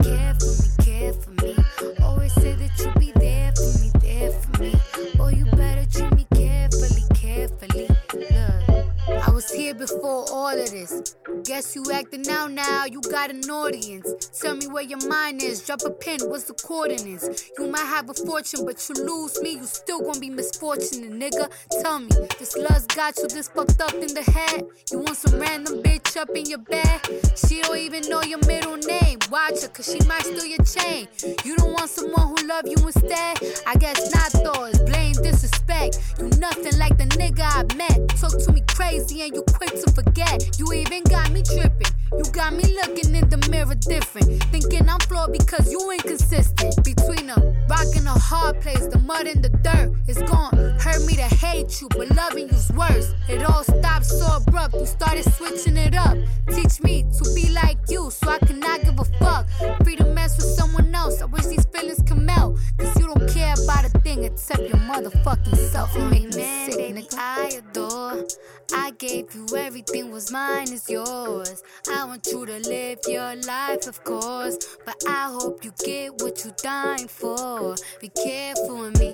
[0.03, 1.55] Care for me, care for me.
[2.01, 4.73] Always say that you be there for me, there for me.
[5.15, 7.87] Boy, you better treat me carefully, carefully.
[8.13, 11.15] Look, I was here before all of this.
[11.45, 14.29] Guess you acting out now, you got an audience.
[14.39, 17.51] Tell me where your mind is, drop a pin, what's the coordinates?
[17.57, 21.51] You might have a fortune, but you lose me, you still gonna be misfortunate, nigga.
[21.81, 24.63] Tell me, this love's got you this fucked up in the head?
[24.89, 27.01] You want some random bitch up in your bed?
[27.35, 29.19] She don't even know your middle name.
[29.29, 31.09] Watch her, cause she might steal your chain.
[31.43, 33.37] You don't want someone who love you instead?
[33.67, 35.99] I guess not though, it's blame disrespect.
[36.19, 38.09] You nothing like the nigga I met.
[38.15, 40.57] Talk to me crazy and you quick to forget.
[40.57, 41.91] You even got me tripping.
[42.17, 44.43] You got me looking in the mirror different.
[44.51, 46.83] Thinking I'm flawed because you inconsistent.
[46.83, 47.35] Between a
[47.67, 50.55] rock and a hard place, the mud and the dirt is gone.
[50.79, 53.13] Hurt me to hate you, but loving you's worse.
[53.27, 54.75] It all stopped so abrupt.
[54.75, 56.15] You started switching it up.
[56.53, 59.47] Teach me to be like you so I cannot give a fuck.
[59.83, 61.19] Free to mess with someone else.
[61.21, 62.57] I wish these feelings come out.
[62.77, 65.95] Cause you don't care about a thing except your motherfucking self.
[65.95, 67.15] You make me sick, nigga.
[67.17, 68.27] I adore.
[68.73, 71.63] I gave you everything was mine is yours.
[71.89, 74.57] I want you to live your life, of course.
[74.85, 77.75] But I hope you get what you're dying for.
[78.01, 79.13] Be careful with me.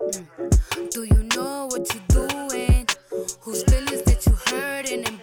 [0.00, 0.90] Mm.
[0.90, 2.86] Do you know what you're doing?
[3.40, 5.21] Whose feelings that you hurting and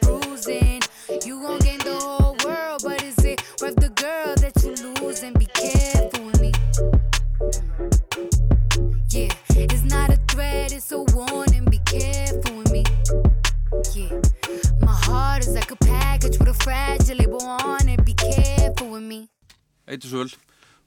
[16.30, 18.06] package with a fragile label on it.
[18.06, 19.30] Be careful with me.
[19.88, 20.34] Eitur Söl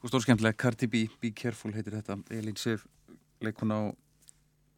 [0.02, 0.56] og stór skemmtilega.
[0.56, 2.16] Cardi B, Be Careful heitir þetta.
[2.30, 2.84] Elín Sif,
[3.42, 3.96] leikona og,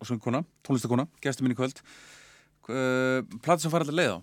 [0.00, 1.82] og söngkona, tónlistakona, gestur minn í kvöld.
[2.68, 4.18] Uh, Plata sem fara allir leið á?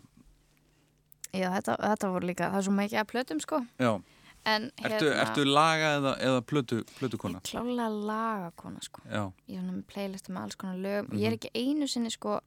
[1.31, 3.61] Já, þetta, þetta voru líka, það er svo mikið að plötum sko.
[3.81, 3.93] Já,
[4.41, 7.43] En ertu, ertu laga eða, eða plötu, plötukona?
[7.45, 9.03] Ég klálega lagakona sko.
[9.05, 11.11] Já, Ég er með playlistu með alls konar lögum.
[11.11, 11.19] Mhm.
[11.21, 12.39] Ég er ekki einu sinni sko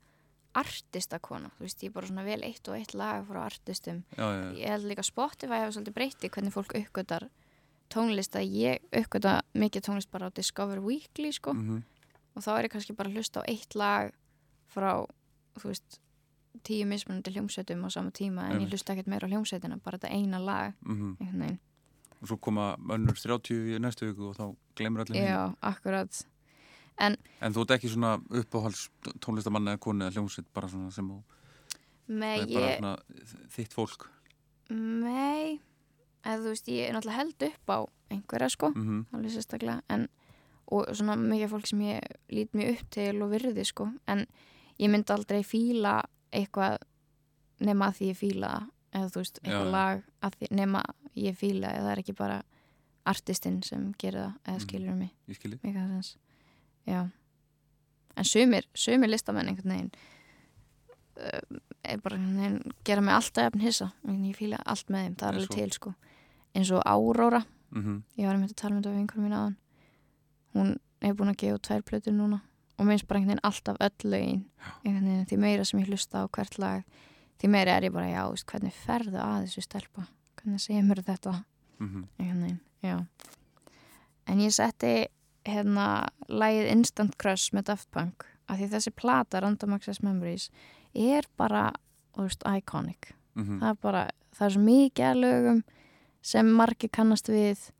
[0.54, 4.04] artistakona, þú veist, ég er bara svona vel eitt og eitt lag frá artistum.
[4.16, 4.44] Já, já.
[4.60, 7.28] Ég held líka Spotify hefur svolítið breyti hvernig fólk uppgötar
[7.92, 11.52] tónlist að ég uppgöta mikið tónlist bara á Discover Weekly sko.
[11.52, 11.82] Mm
[12.34, 14.10] og þá er ég kannski bara að hlusta á eitt lag
[14.74, 15.04] frá,
[15.60, 16.00] þú veist
[16.66, 18.68] tíu mismunandi hljómsveitum á sama tíma en Einmitt.
[18.68, 21.58] ég hlusta ekkert meira á hljómsveitina bara þetta eina lag einhvern veginn.
[22.22, 24.44] Og svo koma önnur 30 í næstu viku og þá
[24.78, 26.22] glemur allir Já, akkurat
[26.98, 27.16] En
[27.54, 28.88] þú ert ekki svona uppáhalds
[29.20, 31.22] tónlistamann eða konu eða hljómsveit bara svona sem þú,
[32.46, 32.96] bara ég, svona
[33.56, 34.08] þitt fólk.
[34.70, 35.60] Nei
[36.24, 37.78] eða þú veist, ég er náttúrulega held upp á
[38.14, 40.06] einhverja sko, mm alveg sérstaklega en,
[40.72, 42.00] og svona mikið fólk sem ég
[42.32, 44.24] lít mig upp til og virði sko en
[44.80, 45.98] ég myndi aldrei fíla
[46.32, 46.78] eitthvað
[47.60, 48.52] nema að því ég fíla
[48.94, 50.02] eða þú veist, eitthvað lag
[50.38, 50.82] því, nema
[51.14, 52.42] ég fíla eða það er ekki bara
[53.04, 54.60] artistinn sem gerir það eða Mhm.
[54.64, 55.10] skilur mig.
[55.28, 56.16] Ég skilji Mikið sens.
[56.88, 57.00] Já.
[58.14, 59.90] En sumir, sumir listamenn einhvern veginn
[61.18, 63.90] uh, er bara veginn gera mig alltaf efn hissa.
[64.06, 65.94] Ég fíla allt með þeim, það er alveg til sko.
[66.54, 67.42] Eins og Áróra,
[67.74, 69.56] mm ég var einmitt að tala um þetta við einhvern mín aðan.
[70.54, 72.42] Hún hefur búin að gefa tvær plötur núna
[72.78, 74.44] og minnst bara einhvern veginn alltaf öll lögin.
[74.84, 76.84] Einhvern veginn því meira sem ég hlusta á hvert lag,
[77.40, 80.06] því meira er ég bara, já, veist, hvernig ferðu að þessu stelpa?
[80.38, 81.44] Hvernig segir mér þetta?
[81.78, 82.06] -hmm.
[82.18, 82.96] einhvern veginn, já
[84.26, 84.92] en ég setti
[85.48, 90.50] hérna lagið Instant Crush með Daft Punk af því þessi plata Random Access Memories
[90.94, 91.70] er bara,
[92.14, 93.14] þú veist, iconic.
[93.34, 94.02] Mm það er bara,
[94.36, 95.64] það er svo mikið að lögum
[96.22, 97.70] sem margir kannast við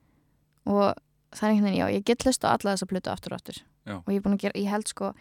[0.66, 0.94] og
[1.34, 3.62] það er einhvern veginn, já, ég get hlust á alla þessa plötu aftur og aftur.
[3.84, 4.00] Já.
[4.00, 5.12] og ég er búin að gera, ég held sko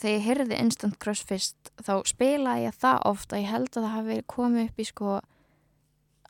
[0.00, 3.84] þegar ég heyrði Instant Crush fyrst þá spilaði ég það oft að ég held að
[3.84, 5.14] það hafi komið upp í sko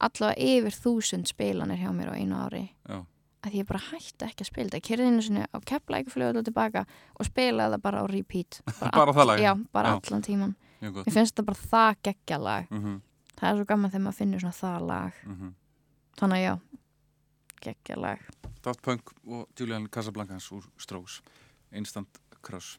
[0.05, 2.65] allavega yfir þúsund spilanir hjá mér á einu ári.
[2.89, 2.99] Já,
[3.47, 4.81] að ég bara hætti ekki að spila þetta.
[4.81, 6.85] Ég kerði einu sinni á kepla ekki fljóðu og tilbaka
[7.15, 8.61] og spilaði það bara á repeat.
[8.99, 9.43] Bara það lag?
[9.43, 10.01] Já, bara Já.
[10.01, 12.71] allan tíman Mér finnst þetta bara það geggja lag.
[12.71, 13.01] Mm -hmm.
[13.39, 15.13] það er svo gaman þegar maður finnur svona það lag.
[16.19, 16.55] Þannig að já,
[17.61, 18.19] geggja lag.
[18.63, 21.23] Daft Punk og Julian Casablancas úr Strokes
[21.73, 22.79] Instant Crush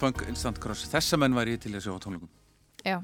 [0.00, 2.28] Punk Instant Cross Þessa menn væri ég til að sjá á tónleikum.
[2.86, 2.96] Já,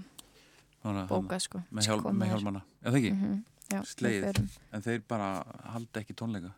[0.82, 1.60] Þannig að- bóka sko.
[1.72, 2.62] með, hjál, Koma með hjálmana.
[2.84, 4.22] Já það ekki, Mhm, Já, Slegið.
[4.22, 4.48] við förum.
[4.72, 6.52] en þeir bara halda ekki tónleika.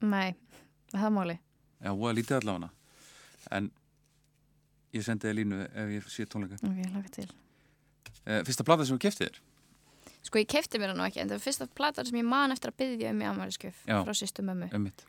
[0.00, 0.34] Nei,
[0.92, 1.38] það er máli
[1.82, 2.70] Já, og að lítið allavega.
[3.50, 3.70] En
[4.94, 6.54] ég sendi þér línu ef ég sé tónleika.
[6.62, 7.28] Ok, laka til.
[8.26, 9.38] Uh, Fyrsta plata sem þú keftið þér?
[10.22, 12.50] Sko ég kefti mér það nú ekki en það var fyrsta platar sem ég man
[12.52, 14.04] eftir að byggja um í amæliskjöf Já.
[14.04, 14.72] frá sýstu mömmu.
[14.74, 15.04] Um mitt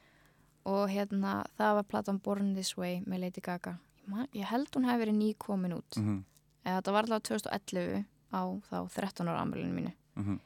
[0.66, 3.80] og hérna það var platan Born This Way með Lady Gaga
[4.34, 6.02] ég, held hún hefði verið ný komin út.
[6.02, 6.26] Mm
[6.60, 8.02] eða þetta var allavega 2011
[8.36, 9.92] á þá 13 ára amælinu mínu.
[10.16, 10.40] -hmm.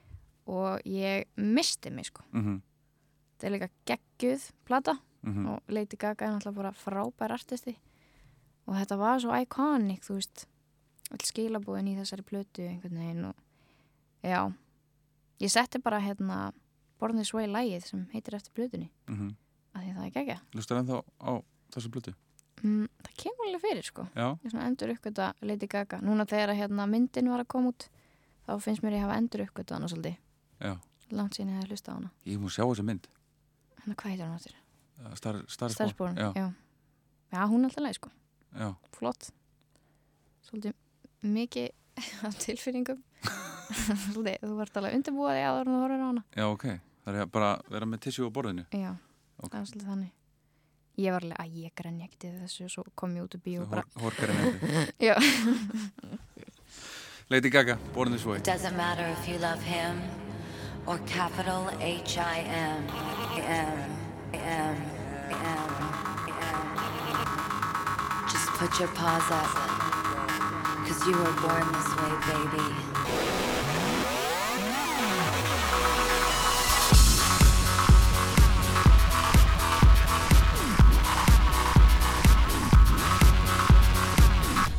[0.45, 2.23] og ég misti mig sko.
[2.31, 2.61] Mm
[3.33, 4.93] þetta er líka geggjuð plata
[5.23, 5.47] -hmm.
[5.49, 7.77] og Lady Gaga er náttúrulega bara frábær artisti.
[8.65, 10.47] Og þetta var svo iconic þú veist
[11.11, 13.35] all skilabúðin í þessari plötu einhvern veginn og
[14.23, 14.53] já.
[15.39, 16.53] Ég setti bara hérna
[16.99, 18.91] Born This Way lægið sem heitir eftir plötunni.
[19.07, 19.35] Mm
[19.73, 21.31] af því að það er geggja Lustar ennþá á
[21.73, 22.13] þessu blötu?
[22.63, 24.05] Mm, það kemur alveg fyrir sko.
[24.15, 25.99] Já, ég svona endur uppgöta Lady Gaga.
[26.03, 27.87] Núna þegar að, hérna, myndin var að koma út
[28.47, 30.17] þá finnst mér ég hafa endur uppgöta hana svolítið.
[30.63, 30.73] Já.
[31.13, 32.11] Langt síðan ég hefði hlusta á hana.
[32.25, 33.07] Ég múið sjá þessa mynd.
[33.83, 34.55] Hérna hvað heitir hann áttur?
[35.03, 36.47] Uh, Star, Star Starsborn, Já, já.
[37.33, 38.11] já hún er alltaf leið sko.
[38.55, 38.69] Já.
[38.95, 39.29] Flott.
[40.47, 40.73] Svolítið
[41.23, 41.69] mikið
[42.27, 43.03] af tilfinningum.
[44.13, 46.23] Svolítið, þú vart alveg undirbúið því að þú horfður á hana.
[46.37, 46.65] Já, ok.
[47.03, 48.65] Það er bara að vera með tissue á borðinu.
[48.71, 48.91] Já,
[49.43, 49.49] Ok.
[49.51, 50.11] það er svolítið þannig
[50.97, 52.63] ég var alveg að ég grenja ekkert yfir þessu.
[52.67, 55.15] Og svo kom ég út úr bíu og bara Hor Horkar en eitthvað já,
[57.33, 60.01] Lady Gaga, Born This Way Doesn't matter if you love him
[60.85, 62.83] or capital H I M.
[63.39, 63.79] M.
[64.33, 64.75] M.
[65.31, 65.65] M.
[66.27, 66.67] M.
[68.29, 69.47] Just put your paws up,
[70.85, 72.92] cause you were born this way, baby.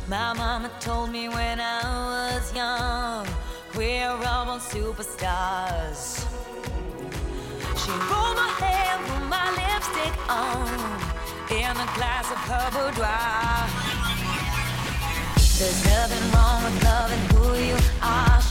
[0.07, 3.27] My mama told me when I was young,
[3.75, 6.21] we're all born superstars.
[7.81, 10.67] She rolled my hair, put my lipstick on,
[11.49, 13.65] in a glass of her boudoir.
[15.57, 18.41] There's nothing wrong with loving who you are,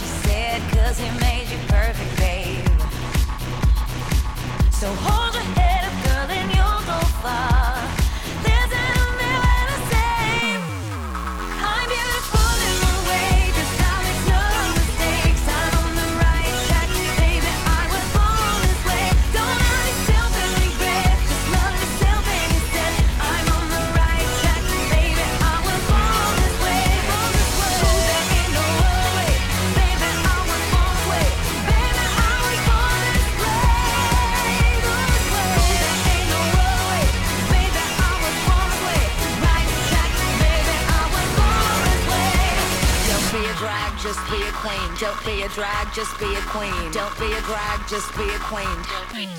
[49.15, 49.31] Give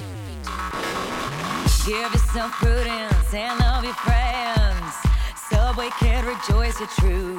[2.13, 4.95] yourself prudence and love your friends.
[5.49, 7.34] Subway kid, rejoice your truth.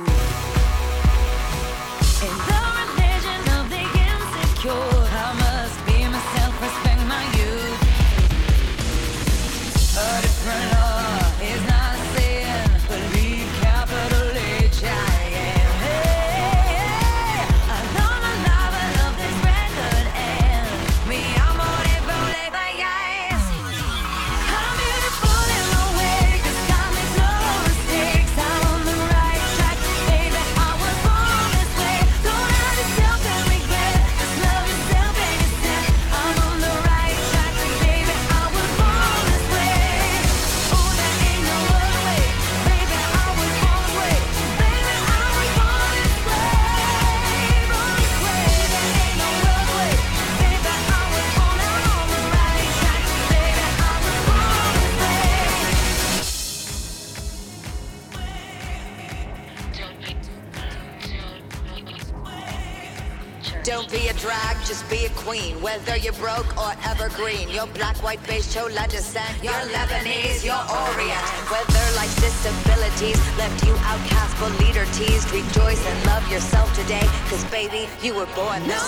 [68.57, 69.43] White, beige, chola descent.
[69.43, 71.27] You're Lebanese, you're Orient.
[71.51, 77.07] Whether life's disabilities left you outcast but leader teased, rejoice and love yourself today.
[77.29, 78.86] Cause baby, you were born this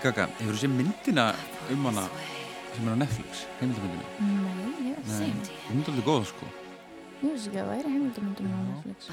[0.00, 1.24] Lady Gaga Hefur þú séð myndina
[1.72, 2.06] um hana
[2.72, 5.56] sem er á Netflix, heimildamyndina Nei, ég veit því.
[5.68, 6.46] Hún er alveg góð sko
[7.20, 9.10] Ég veist ekki að það væri heimildamöndum á Netflix.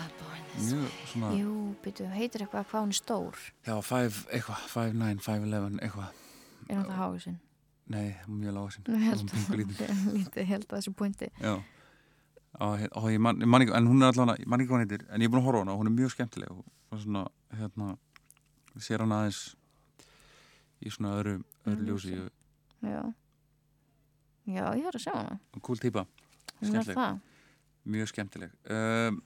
[0.62, 3.42] Mjög svona, Jú, byrju, heitir eitthvað hvað hún er stór.
[3.68, 6.08] já, 5, eitthvað 5, 9, 5, 11, eitthvað
[6.70, 7.28] Er hún það háið
[7.88, 8.70] Nei, hún er mjög lága
[9.52, 11.32] er lítið, ég held að þessu pointi.
[11.44, 11.54] Já
[12.58, 14.80] og, og ég man, ég man ekki, en hún er allavega ég man ekki hvað
[14.80, 16.52] hún heitir, en ég er búin að horfa á hana og hún er mjög skemmtileg
[16.56, 17.28] og svona,
[17.60, 17.92] hérna
[18.82, 19.44] sér hann aðeins
[20.84, 22.14] í svona öðru, öðru ljósi
[22.86, 23.02] Já.
[24.48, 25.40] Já, ég þarf að sjá hana.
[25.66, 27.22] cool er skemmtileg
[27.88, 29.20] mjög skemmtileg um,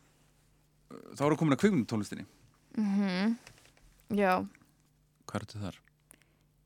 [1.17, 2.27] þá eru komin að kvikmyndutónlistinni
[2.79, 3.37] Mm
[4.11, 4.43] Já,
[5.27, 5.77] hvað er þetta þar?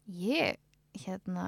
[0.06, 0.58] ég,
[1.02, 1.44] hérna,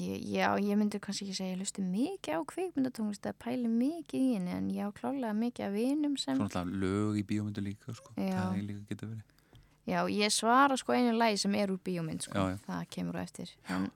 [0.00, 4.20] ég, já, ég myndi kannski ekki segja, ég hlusti mikið á kvikmyndatónlist eða pæli mikið
[4.20, 7.64] í henni, en ég á klálega mikið af vinum sem, Svona alltaf lög í bíómyndu
[7.64, 8.12] líka sko.
[8.16, 8.36] Já.
[8.36, 9.41] það er líka geta verið
[9.86, 12.58] já, ég svara sko einu lagi sem er úr bíómynd, sko, Já, já.
[12.66, 13.88] það kemur á eftir, en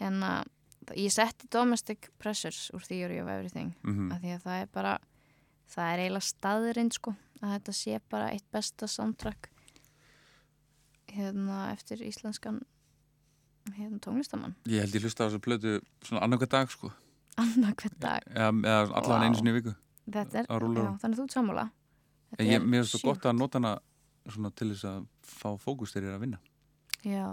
[0.00, 0.32] hérna,
[0.96, 4.98] ég setti Domestic Pressures úr Theory of Everything, mm af því að það er bara,
[5.70, 9.48] það er eiginlega staðurinn, sko, að þetta sé bara eitt besta soundtrack,
[11.10, 12.60] hérna, eftir íslenskan,
[13.76, 14.54] hérna, tónlistamann.
[14.68, 15.76] ég held ég hlusta á þessu plötu
[16.06, 16.90] svona annarka dag sko.
[17.40, 19.24] annað hvern dag eða, eða allavega Vá.
[19.26, 19.74] einu sinni í viku
[20.10, 21.64] þetta er, já, þannig að þú ert sammála
[22.38, 23.72] er mér finnst það gott að nota hana
[24.30, 26.40] svona til þess að fá fókus þegar ég er að vinna.
[27.06, 27.26] Já,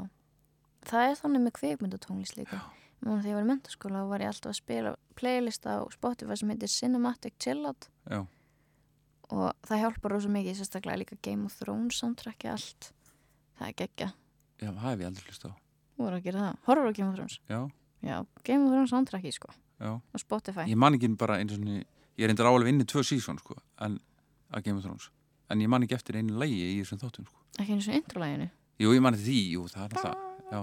[0.88, 2.62] það er þannig með kvikmyndatónlist líka.
[3.04, 6.38] Núna þegar ég var í mentaskóla þá var ég alltaf að spila playlist á Spotify
[6.40, 8.22] sem heitir Cinematic Chillout já,
[9.30, 12.90] og það hjálpar rosa mikið, sérstaklega líka Game of Thrones soundtracki allt.
[13.60, 14.08] Það er geggja,
[14.62, 15.54] já, það hef ég aldrei hlusta á.
[15.98, 16.58] Þú voru að gera það.
[16.70, 17.60] Horfur á Game of Thrones, já,
[18.08, 18.18] já,
[18.50, 19.92] Game of Thrones soundtracki sko, já.
[19.98, 20.66] Á Spotify.
[20.72, 21.78] Ég man ekki bara einu svona
[22.18, 24.00] ég er endur álega inni tvö sísón sko, en
[24.50, 25.12] að Game of Thrones.
[25.54, 27.44] En ég man ekki eftir einu lægi í þessum þáttum sko.
[27.58, 28.48] Ekki eins og introlæginu
[28.84, 30.60] jú, ég man eftir því, jú, það er alltaf já,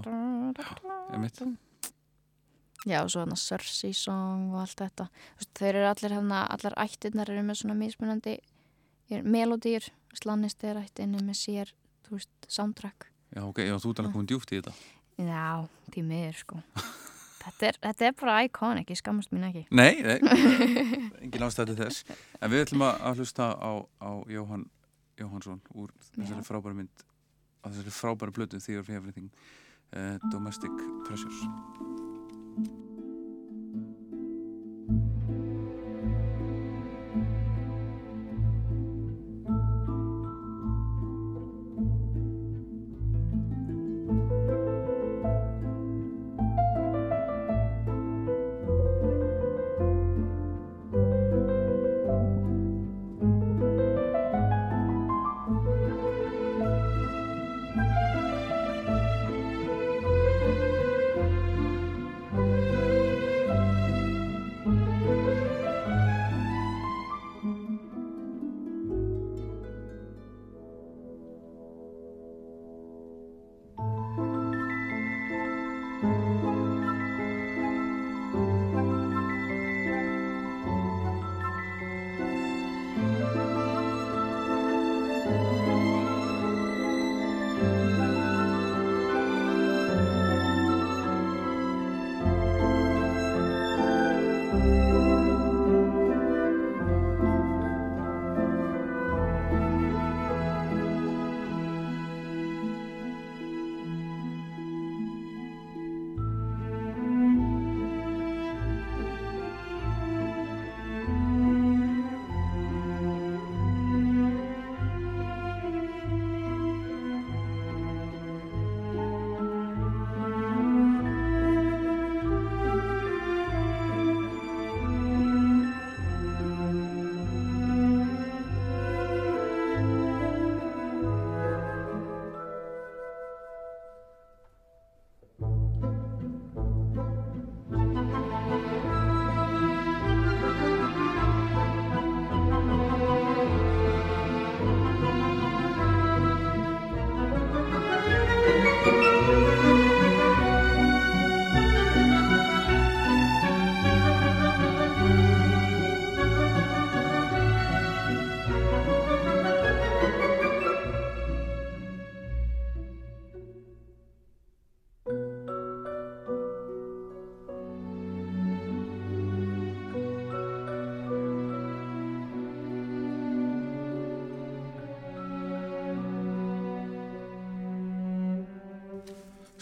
[1.14, 1.44] ég mitt
[2.84, 5.06] Já, og svo hann að Cersei song og allt þetta.
[5.56, 8.34] Þeir eru allir hérna, allar ættirnar eru með svona mismunandi
[9.24, 9.86] melodýr.
[10.12, 11.72] Slannist er ættinni með sér,
[12.04, 13.06] þú veist, soundtrack.
[13.32, 14.74] já, ok, já, þú ert alveg komin djúft í þetta
[15.16, 15.64] Já,
[15.94, 16.60] því miður, sko.
[17.44, 19.64] þetta, er, þetta er bara iconic, ég skammast mín ekki.
[19.72, 20.18] nei, nei,
[21.24, 22.04] engin ástæði þess
[22.40, 24.68] en við ætlum að að hlusta á, á Jóhann
[25.20, 26.48] Jóhannsson úr þessari Já.
[26.48, 27.04] frábæra mynd
[27.62, 29.30] á þessari frábæra blötu Theory of Everything
[29.94, 30.72] uh, Domestic
[31.06, 31.44] Pressures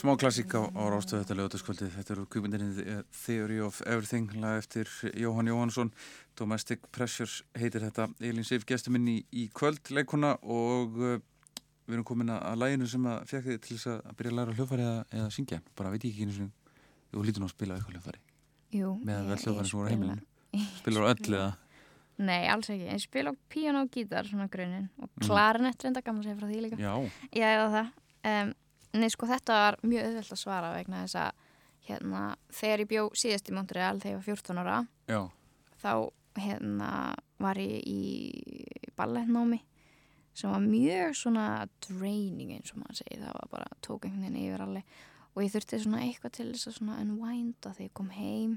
[0.02, 1.90] Smá klassík á, á rástöðu þetta lögutaskvöldið.
[1.94, 5.92] Þetta eru kvíkmyndinni The Theory of Everything, lag eftir Jóhann Jóhannsson.
[6.38, 8.08] Domestic Pressures heitir þetta.
[8.18, 11.12] Elín Sif, gestur minn í, í kvöld leikuna og uh,
[11.86, 14.56] við erum komin að læginu sem að fekk þið til þess að byrja að læra
[14.58, 15.60] hljófari eða, eða syngja.
[15.78, 16.74] Bara veit ég ekki einu sinni.
[17.12, 18.22] Þú lítur nú að spila eitthvað hljófari.
[18.80, 18.90] Jú.
[19.06, 20.18] Með ég- ég spila-.
[20.80, 21.50] Spilar á öll eða?
[22.22, 22.88] Nei, alls ekki.
[22.90, 24.90] Ég spila á píano og gítar, svona grunin.
[24.98, 25.28] Og Mm.
[25.28, 26.76] klarinett reynda gaman segja frá því líka.
[26.82, 26.92] Já.
[27.30, 27.92] Já, eða það.
[28.22, 28.52] Um,
[28.92, 31.48] nei, sko, þetta var mjög auðvelt að svara vegna þess að
[31.88, 32.22] hérna,
[32.54, 34.78] þegar ég bjó síðast í Montreal þegar ég var 14 ára,
[35.10, 35.20] Já.
[35.82, 35.92] þá
[36.42, 36.90] hérna,
[37.42, 38.02] var ég í
[38.96, 39.60] ballettnámi
[40.32, 41.46] sem var mjög svona
[41.84, 43.20] draining eins og maður segir.
[43.20, 44.94] Það var bara tók einhvern veginn yfir alveg
[45.32, 48.54] og ég þurfti svona eitthvað til þess að svona unwinda þegar ég kom heim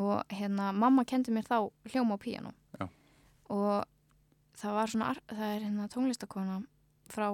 [0.00, 1.56] og hérna, mamma kendi mér þá
[1.92, 2.86] hljóma á píano Já.
[3.50, 3.88] og
[4.60, 6.60] það var svona, það er hérna tónlistakona
[7.10, 7.26] frá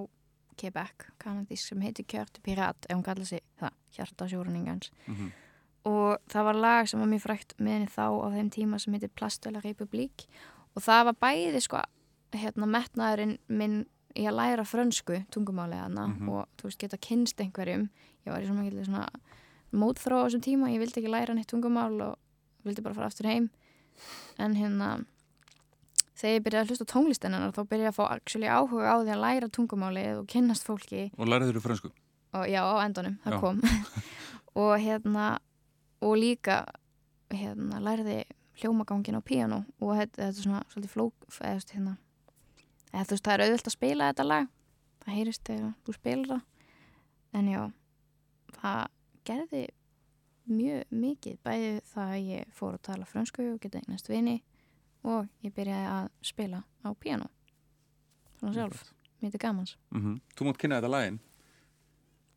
[0.57, 5.33] Quebec, kanadísk sem heitir Kjörtu Pirat, ef hún kallar sig það, hjarta sjóruningans Mhm.
[5.85, 8.93] og það var lag sem var mjög frækt með henni þá á þeim tíma sem
[8.95, 10.27] heitir Plastela Republik
[10.75, 11.83] og það var bæði sko
[12.33, 16.29] hérna metnaðurinn minn í að læra frönsku tungumáli hana Mhm.
[16.29, 17.89] og þú veist geta kynst einhverjum
[18.27, 19.09] ég var í svona mikil svona
[19.73, 22.19] mótþró á þessum tíma, ég vildi ekki læra neitt tungumál og
[22.65, 23.51] vildi bara fara aftur heim
[24.39, 25.05] en hérna
[26.17, 28.97] þegar ég byrjaði að hlusta á tónlistinnar þá byrjaði ég að fá actually áhuga á
[29.03, 31.11] því að læra tungumálið og kynnast fólki.
[31.17, 31.93] Og lærið þurru frönsku?
[32.37, 33.41] og já, á endunum, það Já.
[33.41, 33.61] kom.
[34.57, 35.39] Og hérna
[36.01, 36.65] og líka
[37.29, 38.25] hérna lærði
[38.57, 41.97] hljómagangin á píano og þetta, þetta er svona svolítið flók eða, hérna,
[42.93, 44.47] þú veist, það er auðvöld að spila þetta lag.
[45.05, 46.45] Það heyrist þegar þú spilar það.
[47.37, 47.63] En já
[48.57, 48.83] það
[49.29, 49.65] gerði
[50.47, 51.39] mjög mikið.
[51.45, 54.39] Bæði það að ég fór að tala frönsku og geta eignast vini
[55.07, 57.31] og ég byrjaði að spila á píano
[58.37, 58.83] svona sjálf,
[59.23, 59.77] mér til gamans.
[59.91, 61.21] Mm Þú mátt kynna þetta lagin.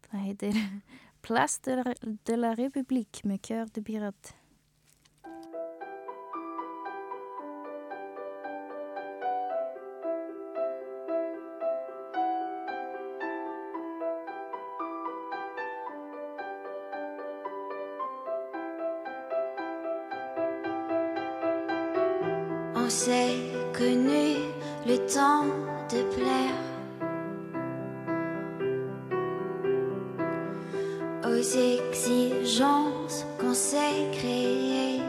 [0.07, 0.59] Það heitir
[1.25, 1.93] Place de la,
[2.25, 3.81] de la République með Cœur de
[31.39, 35.01] exigences qu'on s'est créées,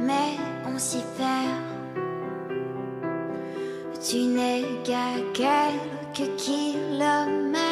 [0.00, 0.36] mais
[0.66, 1.72] on s'y perd.
[4.08, 7.62] Tu n'es qu'à quelques kilomètres.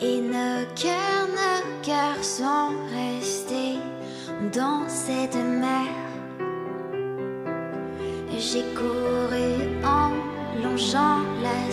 [0.00, 3.78] Et nos cœurs, nos cœurs sont restés
[4.52, 5.88] dans cette mer.
[8.36, 10.10] J'ai couru en
[10.62, 11.72] longeant la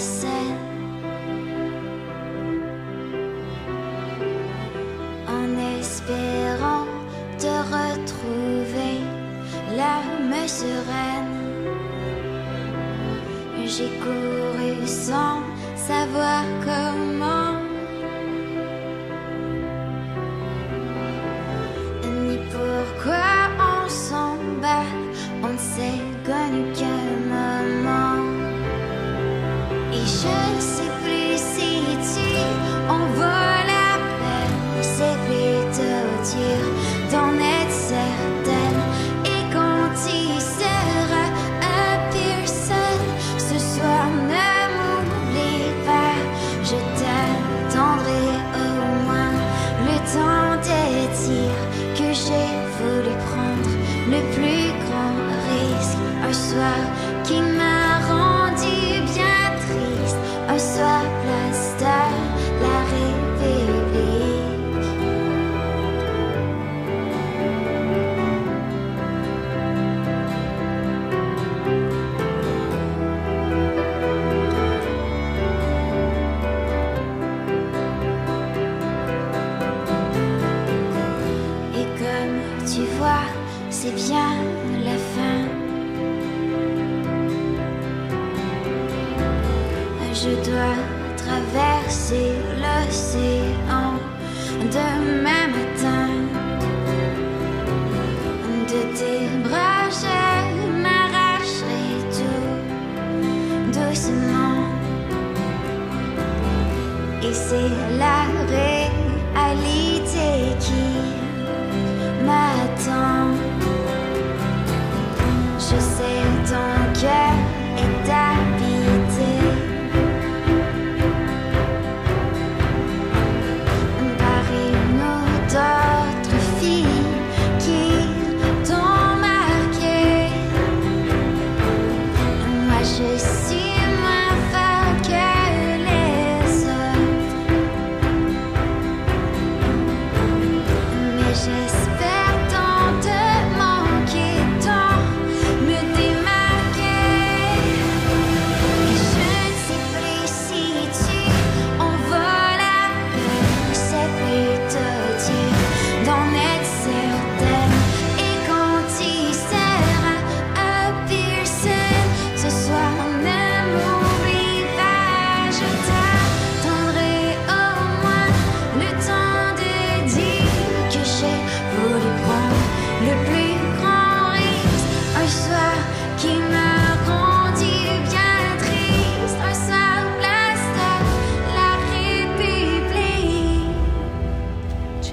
[13.74, 14.23] しく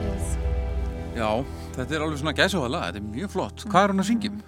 [0.01, 0.29] Chills.
[1.13, 1.29] Já,
[1.77, 3.65] þetta er alveg svona gæsóðala, þetta er mjög flott.
[3.69, 4.31] Hvað er hún að syngja?
[4.31, 4.39] um?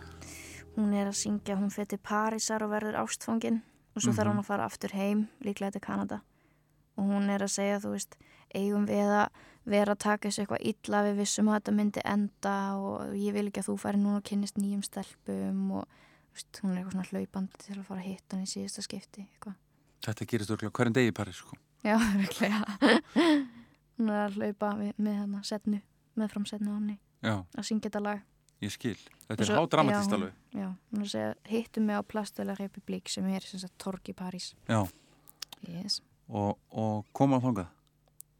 [0.72, 3.58] Hún er að syngja, hún til Parísar og verður ástfangin
[3.92, 6.22] og svo þarf hún að fara aftur heim, líklega til Kanada.
[6.96, 8.16] Og hún er að segja, þú veist,
[8.56, 12.56] eigum við að vera að taka þessu eitthvað illa við vissum að þetta myndi enda
[12.80, 15.98] og ég vil ekki að þú færi núna að kynnist nýjum stelpum og
[16.32, 19.26] veist, hún er eitthvað svona hlaupandi til að fara að hitta hann í síðasta skipti,
[19.28, 19.60] eitthvað.
[20.08, 21.60] Þetta gerist örgulega hverjum degi í París, sko.
[21.84, 22.62] Já, örglega.
[24.02, 25.80] Hún er að hlaupa við, með hann setnu,
[26.18, 28.22] með framsetnu á henni, Já, að syngja þetta lag.
[28.62, 28.96] ég skil.
[29.28, 30.32] Þetta er hádramatist alveg.
[30.54, 34.02] Já, hún er að segja, hittum mig á Plastulega Republik sem er sem sagt torg
[34.10, 34.52] í París.
[34.68, 34.82] Já,
[35.68, 36.00] Yes.
[36.28, 37.68] og, og koma á þangað.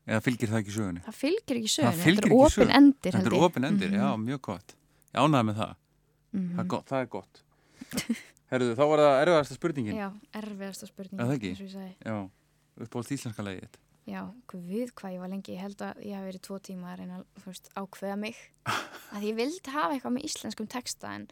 [0.06, 1.02] Eða fylgir það ekki sögunni?
[1.06, 2.74] Það fylgir ekki sögunni, þetta er sögunni.
[2.76, 3.42] endir Þetta er ég.
[3.46, 4.00] opin endir, Mhm.
[4.02, 4.74] já, mjög gott.
[5.14, 5.74] Ég ánæði með það.
[6.34, 6.54] Mhm.
[6.56, 6.86] Það er gott.
[6.86, 7.42] Það er gott.
[8.52, 9.96] Herðu, þá var það erfiðasta spurningin.
[9.96, 11.20] Já, erfiðasta spurning.
[11.20, 11.48] Er það ekki?
[11.52, 11.94] eins og ég sagði.
[12.04, 12.30] Já,
[12.82, 13.78] upp á íslenska leiðið.
[14.08, 16.90] Já, hvað við hvað ég var lengi, ég held að ég hef verið tvo tíma
[16.90, 18.38] að reyna að ákveða mig.
[19.14, 21.26] að ég vildi hafa eitthvað með íslenskum texta en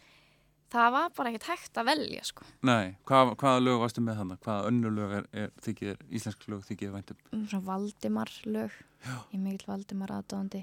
[0.70, 2.46] það var bara ekkert hægt að velja sko.
[2.66, 4.42] Nei, hvað, hvaða lög varstu með þannig?
[4.46, 7.18] Hvaða önnu lög er, er þykir, íslensk lög þykir væntum?
[7.34, 9.16] Um Svona Valdimar lög, Já.
[9.32, 10.62] ég mikill Valdimar aðdóðandi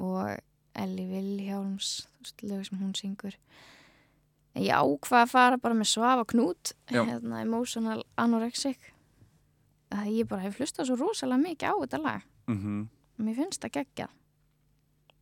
[0.00, 0.32] og
[0.82, 1.90] Elli Vilhjálms,
[2.40, 3.36] lög sem hún syngur.
[4.56, 7.04] En ég ákvað að fara bara með Svafa Knút, Já.
[7.04, 8.91] hérna Emotional Anorexic.
[9.92, 12.22] Það ég bara hef hlustað svo rosalega mikið á þetta lag.
[12.48, 12.88] Mm
[13.22, 14.08] mér finnst það geggja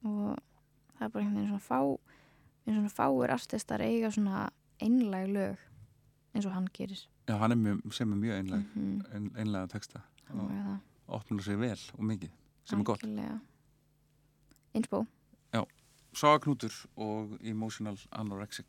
[0.05, 0.37] og
[0.97, 1.81] það er bara einhvern veginn svona fá
[2.65, 5.59] eins og svona fáir artistar eiga svona einlæg lög
[6.35, 9.03] eins og hann gerir Já, hann er mjög, sem er mjög einleg, Mhm.
[9.15, 10.01] ein, einlega texta.
[10.33, 10.79] Og
[11.09, 12.31] opnar sig vel og mikið,
[12.65, 13.03] sem er gott.
[13.05, 13.41] algjörlega
[14.75, 15.07] Inspo
[16.15, 18.67] Saga Knútur og Emotional Anorexic.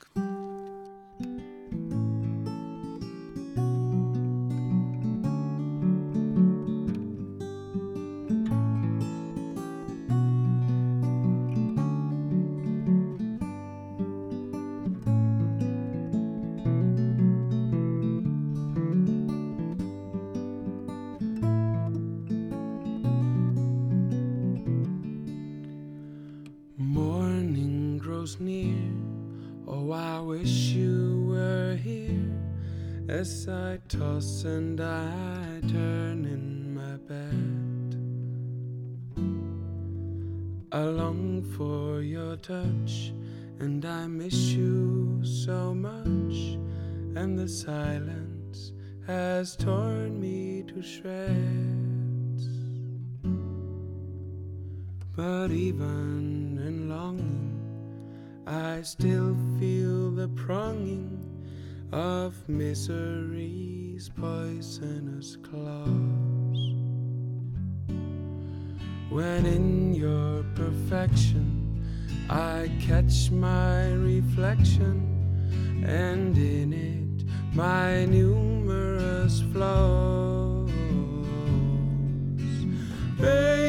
[55.52, 57.60] But even in longing,
[58.48, 61.20] I still feel the pronging
[61.92, 66.58] of misery's poisonous claws.
[69.10, 71.84] When in your perfection,
[72.30, 80.72] I catch my reflection, and in it, my numerous flaws.
[83.20, 83.61] Babe,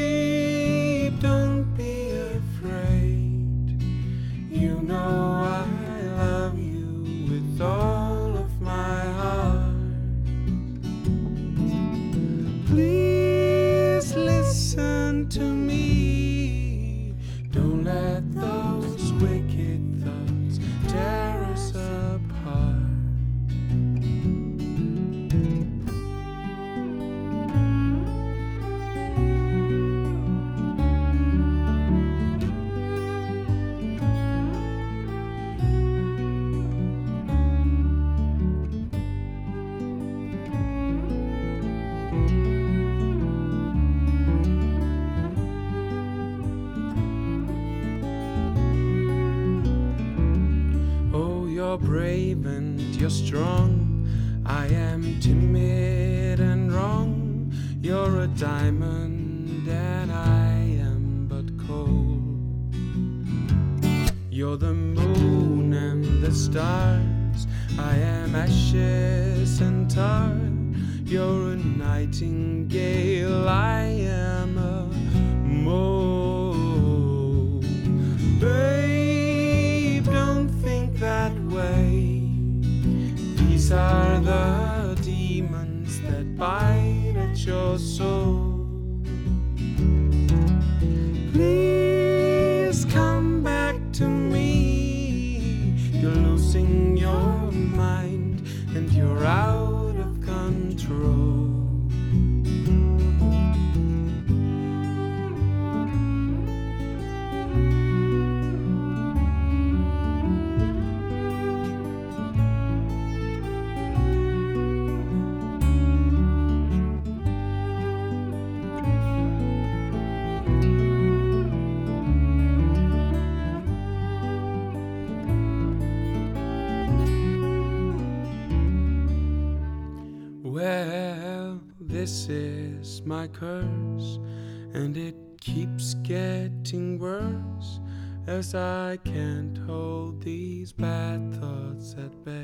[133.41, 137.81] and it keeps getting worse
[138.27, 142.43] as I can't hold these bad thoughts at bay.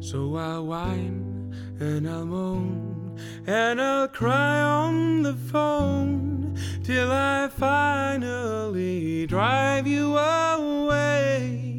[0.00, 9.26] So I'll whine and I'll moan and I'll cry on the phone till I finally
[9.26, 11.74] drive you away.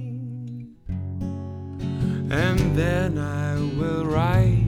[2.29, 4.66] And then I will ride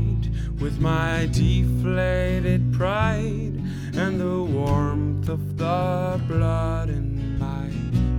[0.60, 3.54] with my deflated pride
[3.94, 7.70] and the warmth of the blood in my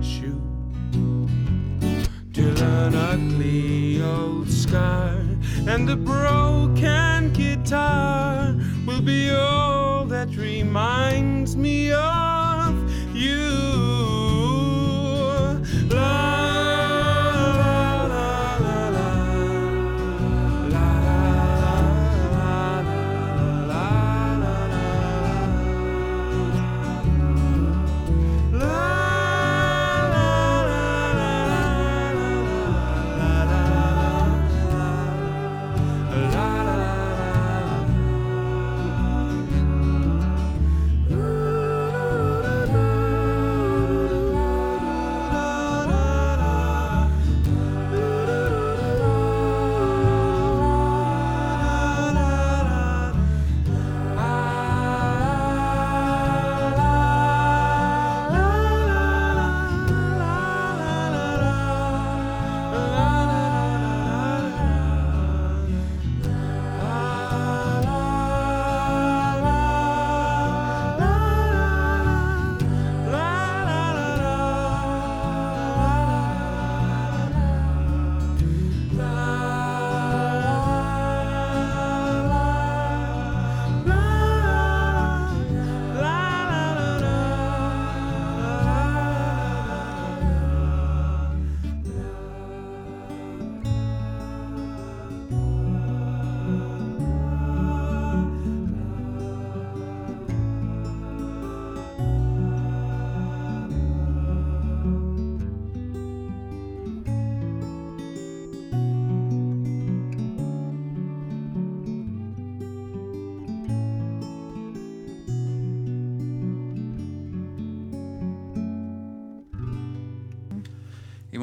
[0.01, 0.41] shoe.
[2.33, 5.17] Till an ugly old scar
[5.67, 8.55] and a broken guitar
[8.87, 12.73] will be all that reminds me of
[13.15, 13.80] you.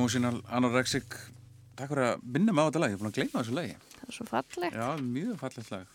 [0.09, 1.05] Emotional Anorexic
[1.79, 3.75] Takk fyrir að minna mig á þetta lag, ég er búin að gleyma þessu lagi
[3.93, 4.77] Það er svo fallegt.
[4.79, 5.91] Já, mjög fallegt lag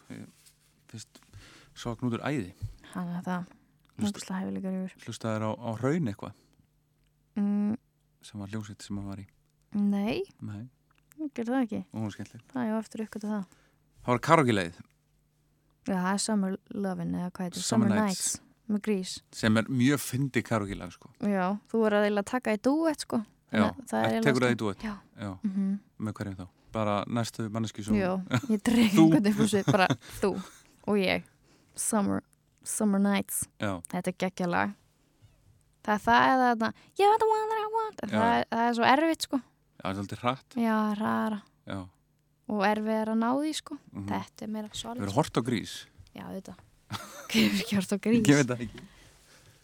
[0.94, 1.20] Fyrst
[1.74, 2.52] svo knútur æði
[2.94, 3.48] Hann er það.
[4.04, 4.94] Hefur líka yfir.
[5.08, 6.40] Hlustaður á, á hraun eitthvað
[7.34, 7.74] Mm,
[8.22, 9.26] sem var hljómsveit sem hann var í
[9.74, 10.68] nei, Nei,
[11.34, 11.80] gerði það ekki.
[12.14, 13.48] skemmtileg Það er eftir ykkur til það.
[14.04, 14.76] Það var karaoke-leið
[15.90, 18.28] Já, það er Summer Lovin' eða hvað heitir, Summer Summer, Nights.
[18.38, 18.70] Nights.
[18.70, 19.16] með grís.
[19.34, 21.10] sem er mjög fyndi karaoke-lag sko.
[21.26, 23.24] Já, þú voru að taka í duett sko.
[23.54, 24.84] Já, það tekur það í duett?
[24.84, 24.94] Já.
[25.22, 26.48] Já, Mm með hverjum þá?
[26.74, 28.12] Bara næstu manneski sem Já,
[28.54, 29.88] ég dreg einhvern úr sig, bara
[30.22, 30.32] þú
[30.88, 31.24] og ég.
[31.76, 32.22] Summer,
[32.64, 33.44] Summer Nights.
[33.62, 34.74] Já, Þetta er geggjalag.
[35.84, 36.70] Það er það eða þarna,
[37.00, 38.04] you're the one that I want.
[38.04, 38.14] Já.
[38.14, 39.40] Það, er- það er svo erfitt sko.
[39.84, 41.40] það er svolítið hratt Já, rara.
[41.68, 41.80] Já,
[42.54, 43.78] Og erfið er að ná því sko.
[43.94, 44.06] mhm.
[44.12, 45.02] Þetta er meira Við solid.
[45.04, 45.74] erum hort á grís
[46.14, 46.54] Já, þetta.
[47.34, 48.28] Hver er ekki hort á grís?
[48.28, 48.84] Ég veit það ekki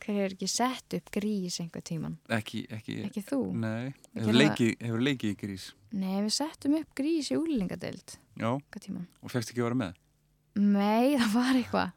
[0.09, 3.37] Hver hefur ekki sett upp grís einhver tíman Ekki, ekki, ekki þú?
[3.61, 5.65] Nei, hefur leikið, hefur leikið í grís?
[5.93, 9.99] Nei, við settum upp grís í úlingadeild Já, og fegst ekki að vera með?
[10.59, 11.91] Nei, það var eitthvað.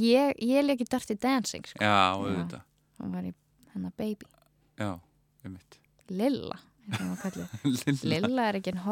[0.00, 1.78] Ég, ég leiki Dirty Dancing sko.
[1.78, 2.66] Já, auðvitað.
[2.98, 3.32] Það var í
[3.76, 4.30] hennar baby.
[4.80, 4.90] Já,
[5.46, 5.78] um mitt
[6.10, 6.58] Lilla,
[7.22, 7.54] kallið.
[8.10, 8.48] Lilla.
[8.50, 8.82] Er ekki en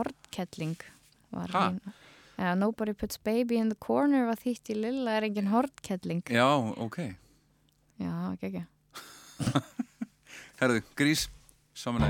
[1.35, 1.97] hérna.
[2.39, 6.47] Já, nobody puts baby in the corner var þýtt í Lilla er engin hortkelling Já,
[6.79, 7.01] ok
[7.99, 8.65] Já, ekki ekki
[10.61, 11.29] Herðu, grís,
[11.75, 12.07] Summer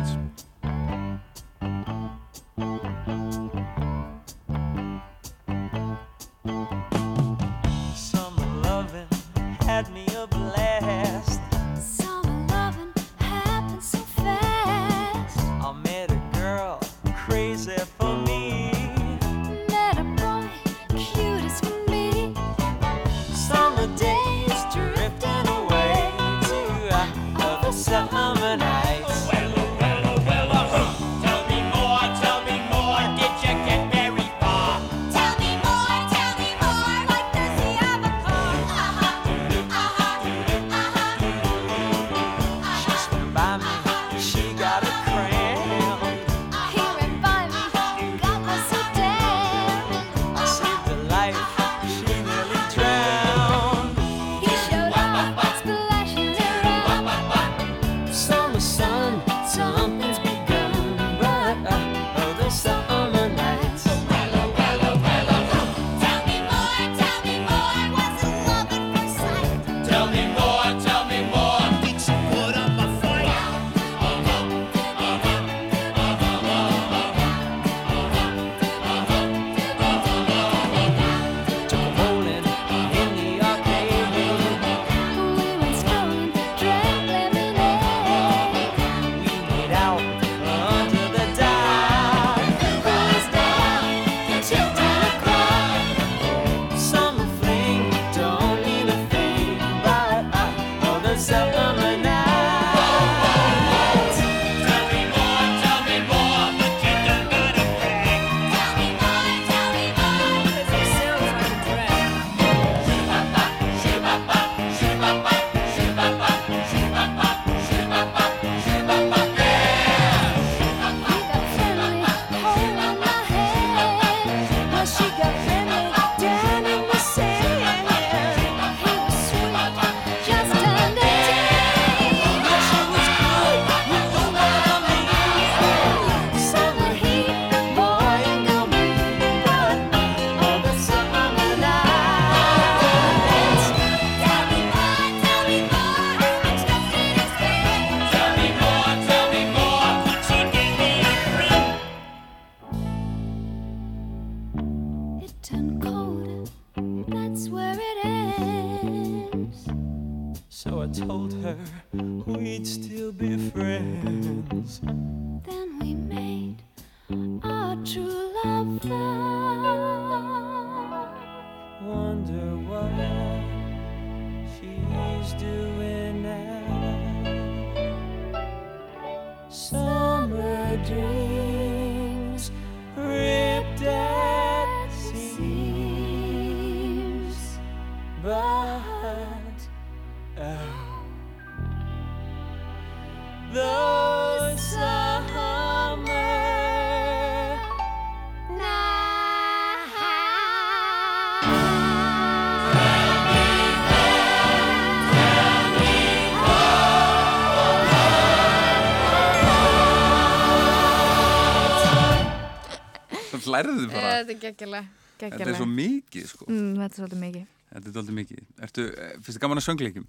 [213.59, 214.15] lærðu bara.
[214.23, 214.83] Þetta er geggjala
[215.19, 216.47] Þetta er svo mikið, sko.
[216.47, 217.47] Mm, Þetta er svolítið mikið.
[217.73, 218.43] Þetta er svolítið mikið.
[218.67, 220.05] Ertu, eh, finnst þið gaman að söngleikum?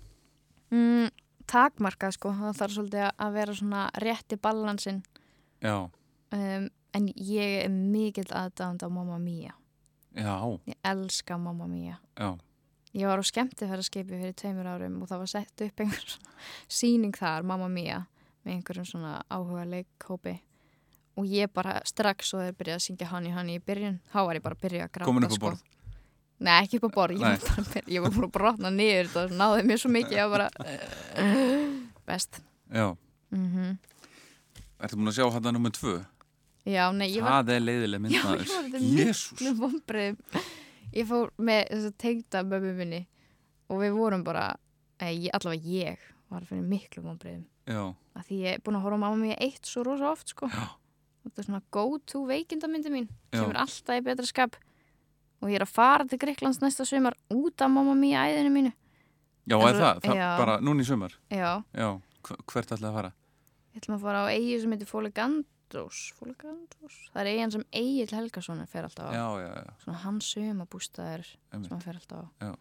[0.72, 1.10] mm,
[1.50, 2.30] Takmarkað sko.
[2.38, 5.00] Það þarf svolítið að vera svona rétti ballansinn.
[5.62, 5.90] Já,
[6.32, 9.52] um, En ég er mikill aðdánd á Mamma Mia
[10.16, 12.38] já, Ég elska Mamma Mia já.
[12.96, 16.16] Ég var á skemmtifæraskipi fyrir tveimur árum og það var sett upp einhver
[16.68, 18.08] síning þar, Mamma Mia,
[18.44, 20.40] með einhverjum svona áhuga leikhópi
[21.20, 24.40] og ég bara strax og þeir byrjaði að syngja Honey Honey í byrjun, þá var
[24.40, 25.46] ég bara að byrja að gráta Komin upp á sko.
[25.50, 25.64] borð?
[26.40, 29.66] Nei, ekki upp á borð, ég að ég var bara að brotna niður þetta náði
[29.68, 30.48] mér svo mikið að bara
[32.08, 32.40] best.
[32.72, 32.88] Já,
[33.36, 33.78] mm
[34.80, 35.98] ertu búin að sjá hann nummer tvö?
[36.70, 38.48] Já, nei, ég var Það er leiðileg mynd Já, ég maður.
[38.54, 39.56] var þetta Jésús miklu
[40.96, 43.02] Ég fór með þess að tengda mömmu minni
[43.70, 44.46] og við vorum bara
[45.00, 47.84] eða ég- allavega ég var fyrir miklu vonbreyðum já,
[48.16, 50.48] að því ég er búin að horfa á mamma mér eitt svo rosa oft sko.
[50.48, 50.66] Já.
[51.24, 53.08] Þetta er svona go to veikindamyndi mín.
[53.34, 53.40] Já.
[53.44, 54.56] sem er alltaf í betra skap.
[55.42, 58.74] Og ég er að fara til Greiklands næsta sumar út af mamma mér æðinu mínu.
[59.48, 60.38] Já, En svo- það, það já.
[60.38, 61.14] bara núna í sumar?
[61.32, 63.12] Já, já, hv- hvert ætlaði að fara?
[63.74, 68.08] Ég ætlum að fara á eigi sem heitir Fóligandrós Fóligandrós, það er eigin sem Egil
[68.18, 71.72] Helgason fer alltaf á, já, já, já, svona hans sumabústaðar sem einmitt.
[71.72, 72.58] hann fer alltaf á.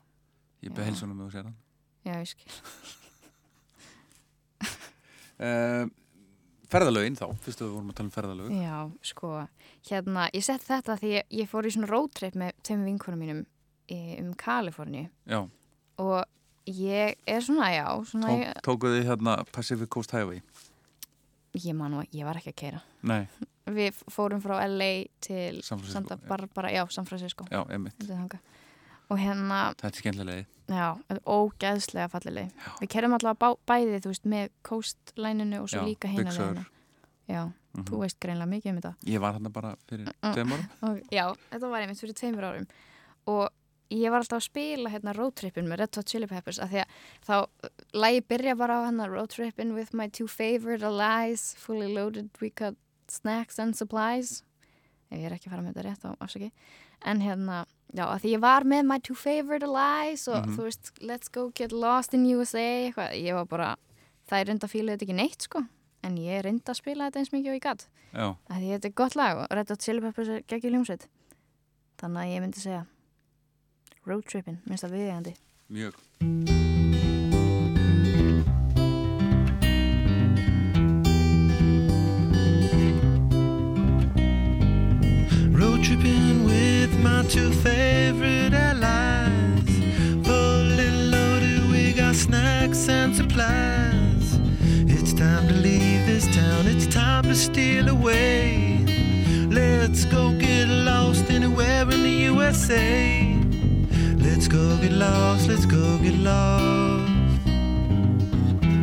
[0.63, 0.75] Ég Já.
[0.75, 1.57] beð heilsunum með þú sér hann.
[2.05, 2.53] Já, ég skil.
[5.41, 5.87] Uh,
[6.73, 8.79] ferðalögin þá, fyrstu við vorum að tala um ferðalög Já,
[9.13, 9.31] sko,
[9.91, 13.45] hérna, ég sett þetta því ég, ég fór í svona roadtrip með þeim vinkunum mínum
[13.89, 15.41] í, um Kaliforni já,
[15.99, 16.19] og
[16.69, 20.43] ég er svona, já, svona, Tók, ég, tókuð þið hérna Pacific Coast Highway
[21.59, 22.83] ég man nú, ég var ekki að keira.
[23.03, 23.25] nei,
[23.69, 26.17] Við fórum frá LA til Santa.
[26.29, 27.45] Barbara, já, San Francisco.
[27.53, 28.58] já, einmitt Þetta er þangað.
[29.11, 32.51] Og hérna, þetta er skemmtilega já, er ógeðslega fallileg.
[32.83, 36.45] Við kerum allavega bá, bæði, þú veist, með coastlæninu og svo Já, líka hina Sur.
[36.53, 36.67] leiðina.
[37.29, 37.85] Já, Mhm.
[37.85, 38.95] þú veist greinlega mikið um þetta.
[39.07, 40.35] ég var hérna bara fyrir Mm.
[40.35, 40.53] tveim
[40.83, 42.67] árum já, þetta var einmitt fyrir tveimur árum
[43.27, 43.51] og
[43.91, 46.87] ég var alltaf að spila hérna roadtrippin með Red Hot Chili Peppers af því að
[47.27, 47.49] þá
[47.95, 52.75] lægi byrja bara á hérna roadtrippin with my two favorite allies fully loaded we got
[53.09, 54.43] snacks and supplies
[55.11, 56.51] ef ég er ekki að fara með þetta rétt á afsaki
[57.05, 60.57] en hérna, já, að því ég var með my two favorite allies og Mhm.
[60.57, 62.59] þú veist let's go get lost in USA
[62.91, 63.77] eitthvað, ég var bara,
[64.31, 65.65] það er reynda að fíla þetta ekki neitt sko,
[66.05, 68.85] en ég reynda að spila þetta eins mikið og ég gatt já, að því þetta
[68.85, 71.07] er gott lag og Red Hot Chili Peppers er geggjur hljómsveit.
[71.99, 72.87] Þannig að ég myndi segja
[74.07, 75.35] Road Trippin, minnst það viðegandi
[75.71, 75.95] mjög.
[85.53, 87.78] Road tripping with my two favorite
[93.39, 94.39] supplies.
[94.87, 98.85] It's time to leave this town, it's time to steal away.
[99.49, 103.37] Let's go get lost anywhere in the USA.
[104.17, 107.45] Let's go get lost, let's go get lost.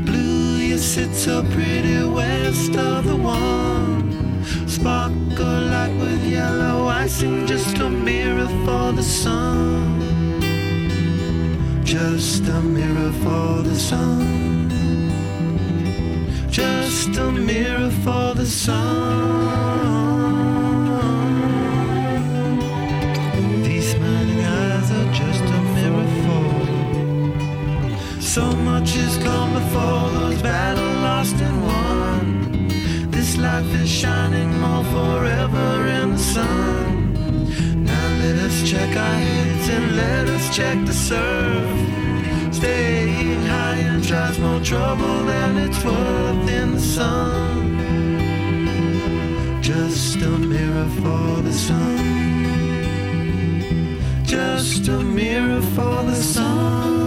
[0.05, 4.43] Blue, you sit so pretty west of the one.
[4.67, 10.14] Sparkle like with yellow icing, just a mirror for the sun.
[11.85, 15.11] Just a mirror for the sun.
[16.49, 18.95] Just a mirror for the sun.
[23.63, 26.49] These smiling eyes are just a mirror for.
[28.19, 33.11] So much has come before those battles lost and won.
[33.11, 36.74] This life is shining more forever in the sun.
[38.75, 42.53] Check our heads and let us check the surf.
[42.53, 47.77] Staying high and drives more trouble than it's worth in the sun.
[49.61, 51.97] Just a mirror for the sun.
[54.25, 57.04] Just a mirror for the sun.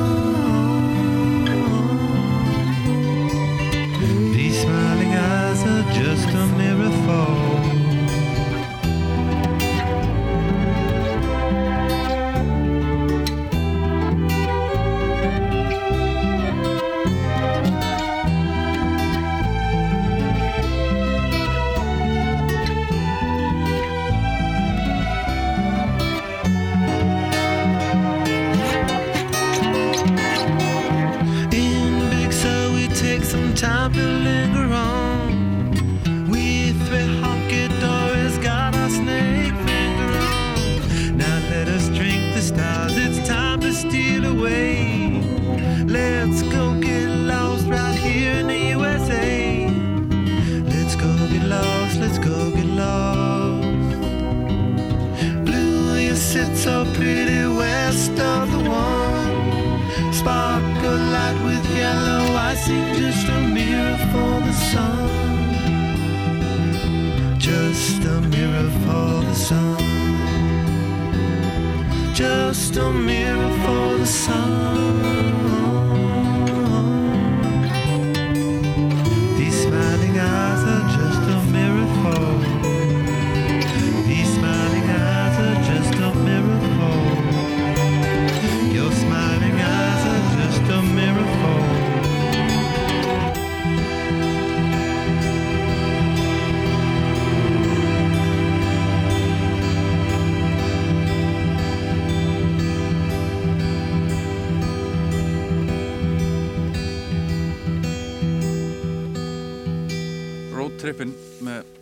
[72.68, 74.57] Just a mirror for the sun.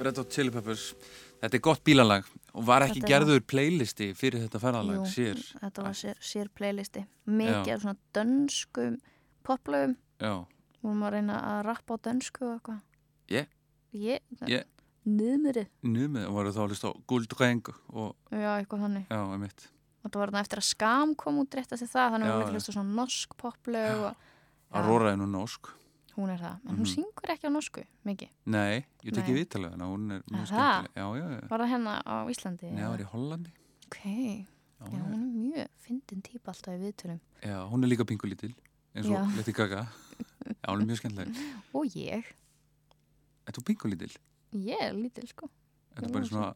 [0.07, 0.89] Red Hot Chili Peppers.
[1.43, 2.27] Þetta er gott bílalag
[2.57, 5.41] og var ekki Þetta er gerður playlisti fyrir þetta ferðalag Jú, sér?
[5.61, 7.03] þetta var sér, sér playlisti.
[7.29, 8.97] Mikið af svona dönskum
[9.47, 9.97] poplögum.
[10.23, 10.33] Já,
[10.81, 12.81] vorum að reyna að rappa á dönsku og eitthvað.
[13.35, 13.53] Ég?
[13.97, 14.65] ég, Ég?
[15.07, 19.07] niðmyrið numið og voru þá að hlusta á Gulddreng og já, eitthvað þannig.
[19.11, 19.67] Já, einmitt.
[20.03, 22.51] Og það var þarna eftir að skam kom út rétt eftir það þannig að já.
[22.55, 24.25] hlusta svona norsk poplög og.
[24.77, 25.71] Aurora er nú norsk
[26.17, 29.39] hún er það, en hún syngur ekki á norsku mikið, Nei, ég tekki Nei.
[29.41, 30.93] viðtalið hana, hún er mjög skemmtileg.
[30.97, 33.53] Já, já, já, var það hérna á Íslandi Nei, það var í Hollandi.
[33.87, 33.99] Ok,
[34.77, 37.21] Já, já, hún er mjög fyndin típa alltaf í viðtölum.
[37.45, 38.53] Já, hún er líka pingulítil
[38.97, 39.37] eins og.
[39.37, 39.87] Leti Gaga.
[40.47, 41.41] Já, hún er mjög skemmtileg.
[41.77, 42.33] Og ég,
[43.47, 44.13] Er þú pingulítil?
[44.57, 45.49] ég er lítil sko.
[45.97, 46.49] Er þú bara svona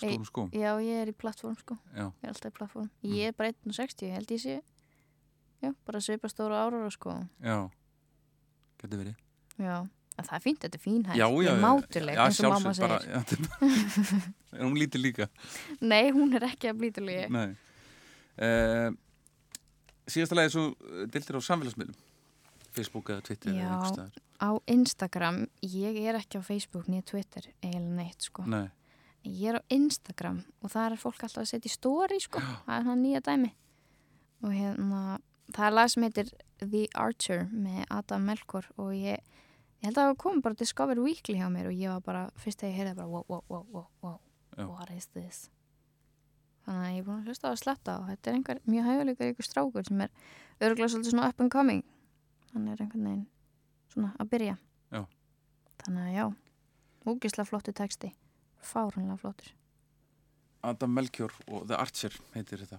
[0.00, 0.48] stórum skóm?
[0.56, 1.76] já, ég er í plattform sko.
[1.94, 2.88] Já, ég er alltaf í plattform.
[3.04, 4.54] Ég er bara 1.60, ég held ég sé
[5.62, 7.14] já, bara svipa stóra ára sko.
[7.42, 7.68] Já
[8.82, 9.16] Gæti verið.
[9.62, 9.76] Já,
[10.18, 12.52] en það er fínt, þetta er fín hægt Já, já, er mátuleg, já, eins og
[12.54, 13.12] mamma sjálfsögð, bara, segir.
[13.12, 15.28] já, Er hún lítil líka?
[15.80, 17.48] nei, hún er ekki að blítuleg Nei.
[18.42, 18.90] Uh,
[20.10, 20.64] Síðasta lagi svo
[21.14, 21.96] dildir á samfélagsmiðlum.
[22.72, 23.90] Facebook eða Twitter eða Já.
[23.92, 24.14] staðar.
[24.42, 28.42] á Instagram, ég er ekki á Facebook nýja Twitter, eiginlega neitt sko.
[28.48, 28.64] Nei,
[29.28, 32.74] ég er á Instagram og það er fólk alltaf að setja í story sko, það
[32.80, 33.52] er hann nýja dæmi.
[34.42, 35.02] Og hérna
[35.54, 36.32] það er lag sem heitir
[36.70, 39.18] The Archer með Adam Melkor og ég
[39.82, 42.62] ég held að það kom bara Discover Weekly hjá mér og ég var bara, fyrst
[42.62, 44.20] þegar ég heyrði bara wow, wow, wow, wow, wow,
[44.56, 44.66] Já.
[44.68, 45.48] what is this?
[46.62, 48.86] Þannig að ég er búin að hlusta á að sletta og þetta er einhver mjög
[48.86, 50.12] hæguleikar ykkur strákur sem er
[50.62, 51.82] örgulega svolítið svona up and coming.
[52.52, 53.26] Hann er einhvern veginn
[53.90, 54.56] svona að byrja.
[54.92, 55.02] Já.
[55.82, 56.24] þannig að já,
[57.10, 58.12] úgislega flottu texti
[58.62, 59.50] fáranlega flottur.
[60.62, 62.78] Adam Melchior og The Archer heitir þetta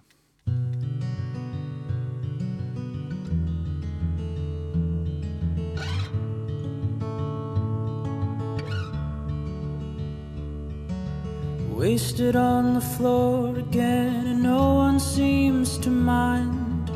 [11.84, 16.90] Wasted on the floor again, and no one seems to mind.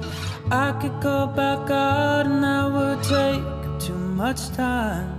[0.51, 3.45] I could go back out, and that would take
[3.87, 5.13] too much time.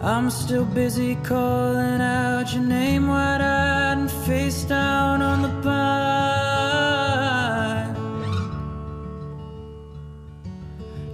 [0.00, 6.42] I'm still busy calling out your name, wide eyed and face down on the pine.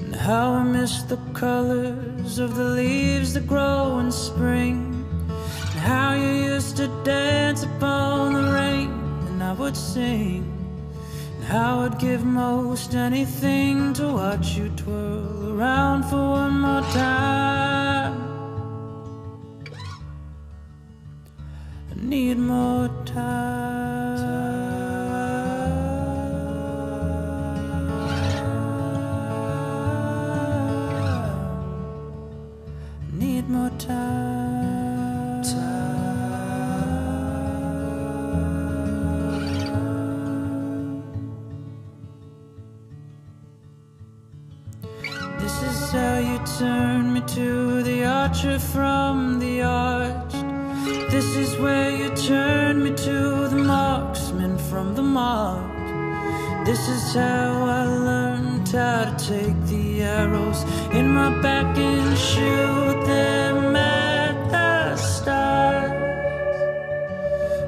[0.00, 5.04] And how I miss the colors of the leaves that grow in spring.
[5.72, 7.57] And how you used to dance
[9.68, 10.44] would sing.
[11.34, 18.14] And how I'd give most anything to watch you twirl around for one more time.
[21.90, 23.57] I need more time.
[57.08, 60.62] This is how I learned how to take the arrows
[60.92, 65.90] in my back and shoot them at the stars.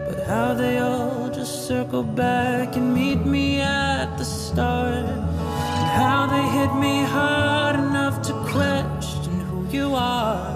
[0.07, 5.07] But how they all just circle back and meet me at the start.
[5.07, 10.49] And how they hit me hard enough to question who you are.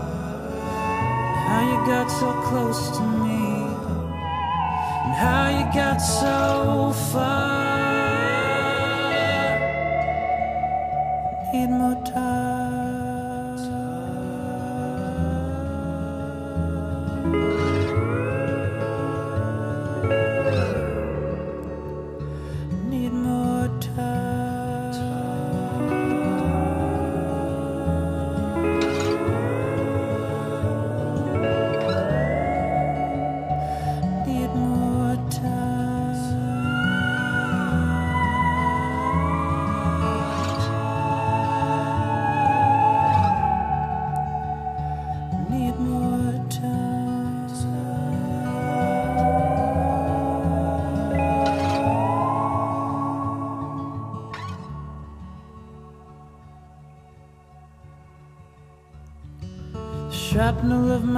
[1.31, 3.45] And How you got so close to me.
[5.05, 7.64] And how you got so far.
[11.65, 12.44] Need more time.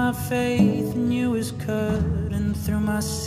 [0.06, 3.25] My faith in you is cutting through my skin.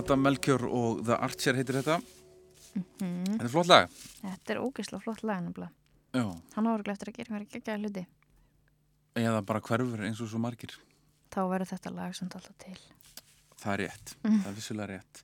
[0.00, 2.00] Adam Melchior og The Archer heitir þetta
[2.70, 3.24] Mhm.
[3.34, 3.88] Þetta er flott lag
[4.22, 5.72] Þetta er ógeðslega flott lag nefnilega.
[6.54, 8.04] Hann ára eftir að gera einhverja geggjaða hluti.
[9.18, 10.76] eða bara hverfur eins og svo margir
[11.34, 12.76] Þá verður þetta lag samt alltaf til.
[13.60, 14.38] Það er rétt, Mm.
[14.42, 15.22] það er vissulega rétt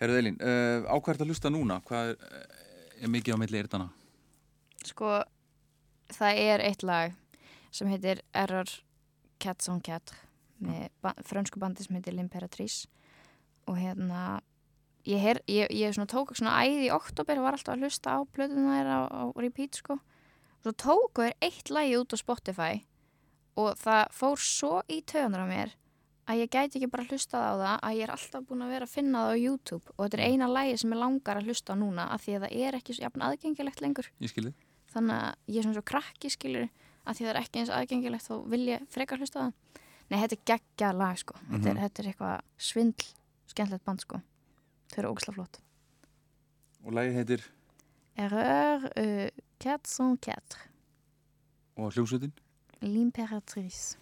[0.00, 1.80] Herðu Elín, uh, á hvað er þetta að hlusta núna?
[1.82, 2.16] Hvað er,
[3.02, 3.90] er mikið á milli eyrðana?
[4.84, 5.24] Sko,
[6.08, 7.12] það er eitt lag
[7.70, 8.66] sem heitir Error
[9.40, 10.14] Cats on Cat
[10.62, 12.86] með ba frönsku bandi sem heitir L'Imperatrice
[13.70, 14.40] og hérna
[15.06, 18.16] ég, her, ég, ég svona tók svona æði í oktober og var alltaf að hlusta
[18.16, 19.96] á plötuna þér á, á repeat sko.
[20.60, 22.72] Og svo tóku þér eitt lagi út á Spotify
[23.60, 25.72] og það fór svo í töðunar á mér
[26.30, 28.86] að ég gæti ekki bara hlustað á það að ég er alltaf búin að vera
[28.86, 29.86] að finna það á YouTube.
[29.96, 32.44] Og þetta er eina lagi sem ég langar að hlusta á núna af því að
[32.44, 34.10] það er ekki svo jafn aðgengilegt lengur.
[34.94, 36.68] Þannig að ég er svona svo krakki skilur
[37.06, 39.52] að því það er ekki eins aðgengilegt þá vil ég frekar hlusta á það.
[40.10, 41.34] Nei, þetta er geggja lag sko.
[41.50, 41.82] Þetta, er, Mhm.
[41.82, 43.06] þetta er eitthvað svindl
[43.50, 44.20] skemmtilegt band sko.
[44.90, 45.60] Þau eru ógislega flott.
[46.86, 47.46] Og lagið heitir?
[48.20, 49.28] Erreur uh,
[49.62, 50.66] 404
[51.80, 52.32] og hljómsveitin?
[52.84, 53.96] L'Imperatrice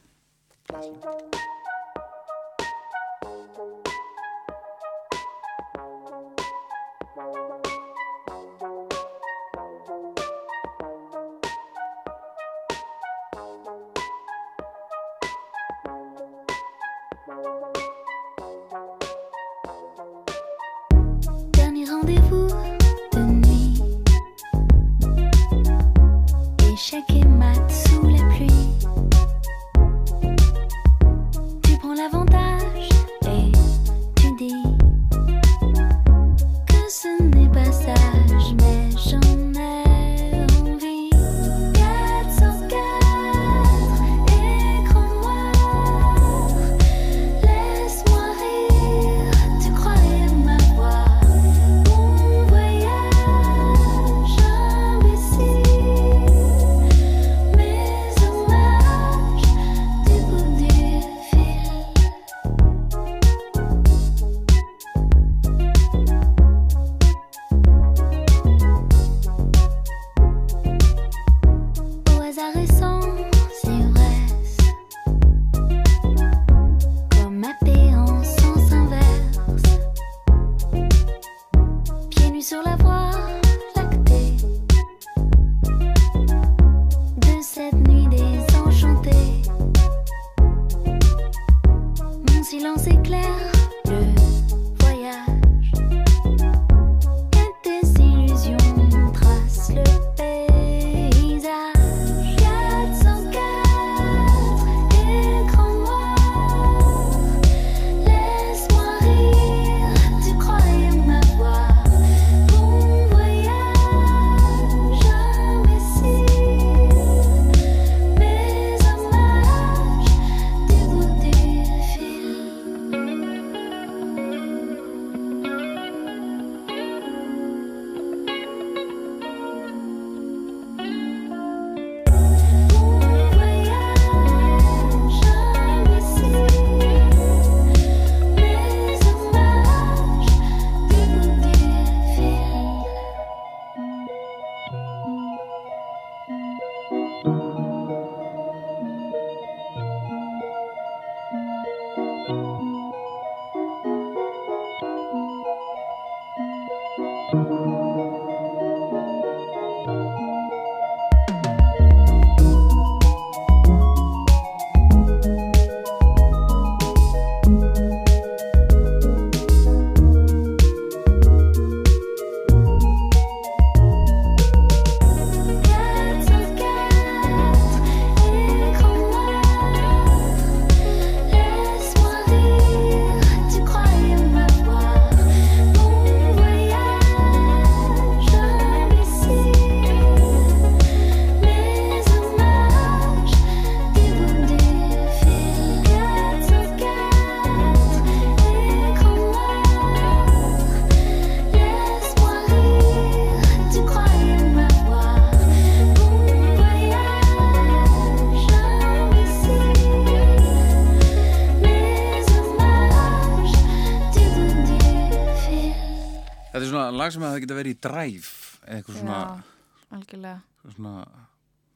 [220.18, 221.06] Algjörlega svona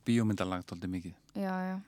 [0.06, 1.14] bíómyndalag tóldi mikið.
[1.34, 1.80] Já, já.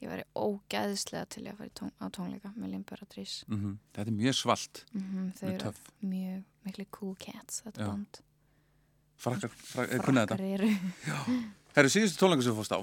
[0.00, 4.34] Ég væri ógæðislega til að fara tón, á tónleika með Limberatrís Mm Þetta er mjög
[4.34, 7.86] svalt, mm -hmm, Þau eru mjög miklu cool cats þetta Já.
[7.86, 8.20] band.
[9.16, 10.36] Frakkar, frakkar, kunna þetta.
[10.36, 10.70] Frakkar eru.
[11.74, 12.80] Það eru síðustu tónleika sem þú fórst á.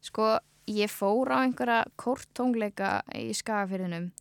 [0.00, 4.12] Sko, ég fór á einhverja kórtónleika í skagafyrðinum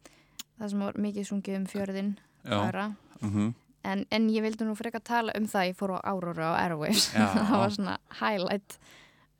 [0.57, 2.95] það sem var mikið sungið um fjörðin Já.
[3.21, 3.53] Mm
[3.84, 7.10] en, en ég vildi nú frekar tala um það ég fór á Aurora á Airwaves.
[7.14, 8.77] Það var svona highlight.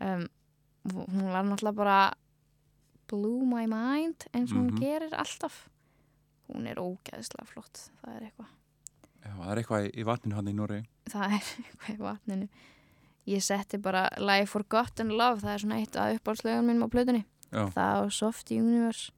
[0.03, 0.26] Um,
[0.94, 1.99] hún var náttúrulega bara
[3.07, 4.80] blew my mind eins og hún Mhm.
[4.82, 5.68] gerir alltaf.
[6.49, 7.90] Hún er ógæðislega flott.
[8.03, 8.52] Það er eitthvað.
[9.24, 10.86] Já, það er eitthvað í, vatninu hann í Noregi.
[11.10, 12.49] það er eitthvað í vatninu.
[13.26, 17.24] Ég setti bara Life Forgotten Love það er svona eitt af uppáhaldslögum mínum á plötunni.
[17.53, 17.70] Já.
[17.72, 19.11] það á Soft Universe.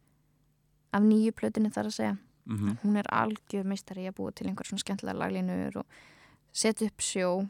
[0.94, 4.48] Af nýju plötunni þar að segja Mm hún er algjör meistari í að búa til
[4.48, 5.86] einhver svona skemmtilega laglinur og
[6.54, 7.48] setja upp sjó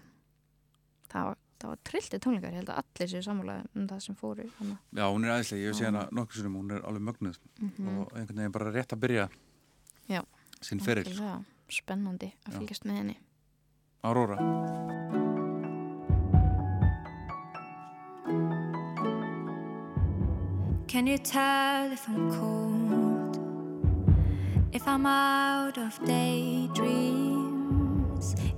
[1.11, 4.15] það var, það var trillti tónleikar ég held að allir séu sammála um það sem
[4.15, 4.77] fóru hana.
[4.95, 7.97] Já, hún er aðeinslega, ég hef séð hana nokkur sinum, hún er alveg mögnuð Mhm.
[7.99, 9.29] og einhvern veginn bara rétt að byrja
[10.09, 10.23] Já.
[10.61, 11.03] sinn feril.
[11.05, 12.57] Algjörlega spennandi að Já.
[12.59, 13.17] fylgjast með henni
[14.03, 14.37] Aurora.
[20.87, 22.84] Can you tell if I'm cold?
[24.75, 26.75] If I'm out of daydreams?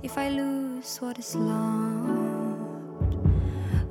[0.02, 3.14] If I lose what is lost?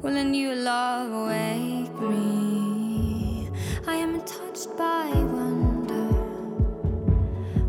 [0.02, 3.50] Will a new love awake me?
[3.88, 6.10] I am touched by wonder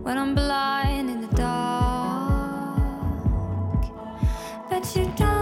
[0.03, 2.59] when I'm blind in the dark.
[4.69, 5.38] But you drown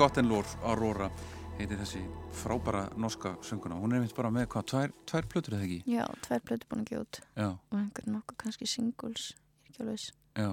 [0.00, 1.10] Lore, Aurora
[1.58, 1.98] heiti þessi
[2.32, 3.76] frábæra norska sönguna.
[3.76, 5.76] Hún er einmitt bara með hvað, tvær, tvær plötur eða ekki?
[5.92, 9.82] Já, tvær blötu búin að gefa út Já, og einhvern nokkuð kannski singles er ekki
[9.84, 10.06] alveg
[10.40, 10.48] já,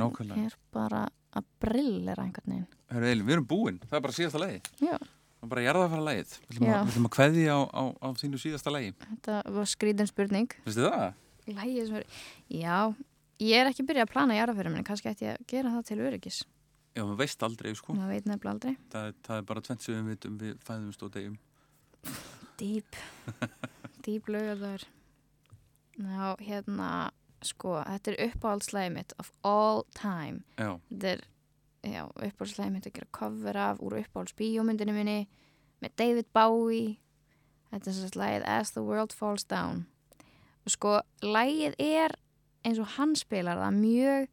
[0.00, 0.44] nákvæmlega.
[0.48, 1.02] er bara
[1.36, 4.62] að brillera einhvern veginn Herru Elin, við erum búin, það er bara síðasta lagi.
[4.80, 6.32] Já, Það er bara að jarða að fara lagið.
[6.40, 8.94] Við ætlum að, að kveði á, á, á þínu síðasta lagi.
[9.04, 11.04] þetta var skrítin spurning Vistu það?
[11.50, 12.08] Lægið sem er,
[12.48, 12.78] já
[13.44, 16.00] ég er ekki byrjað að plana jarðaförum en kannski ætti ég að gera það til
[16.08, 16.40] öryggis
[16.96, 17.94] Já, maður veist aldrei, sko.
[17.94, 18.72] maður veit nefnilega aldrei.
[18.90, 21.36] Það, það er bara tvent sem við vitum, við fæðumst og degjum.
[22.60, 22.96] Dýp
[24.04, 24.84] Dýp lögðar
[26.00, 26.88] Já, hérna
[27.44, 30.42] sko, þetta er uppáhaldslæði mitt of all time.
[30.56, 31.22] Já, þetta er
[31.92, 35.18] já, uppáhaldslæði mitt að gera cover af úr uppáhaldsbíómyndinu minni
[35.80, 36.98] með David Bowie.
[37.70, 39.84] Þetta er sérst lægið As the World Falls Down.
[40.66, 42.16] Og sko, lægið er
[42.66, 44.28] eins og hann spilar það mjög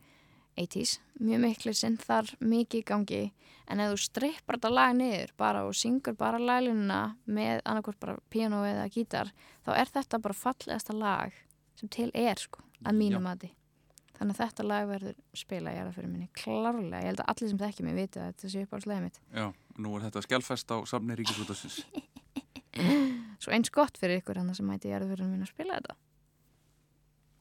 [0.57, 3.21] 80s, mjög miklu synþar mikið í gangi.
[3.67, 8.17] En ef þú strippar þetta lag niður bara og syngur bara laglununa með annarkvort bara
[8.31, 9.33] piano eða gítar
[9.67, 11.35] þá er þetta bara fallegasta lag
[11.77, 13.51] sem til er sko, að mínu mati.
[14.17, 17.29] Þannig að þetta lag verður spila ég er að fyrir minni klárlega, ég held að
[17.33, 19.19] allir sem þekki mig viti að þetta sé upp á slegið mitt.
[19.29, 19.45] Já,
[19.77, 21.77] nú er þetta skjálfest á samni ríkisútasins.
[23.43, 25.77] svo eins gott fyrir ykkur hann sem mæti ég er að fyrir minni að spila
[25.77, 25.97] þetta.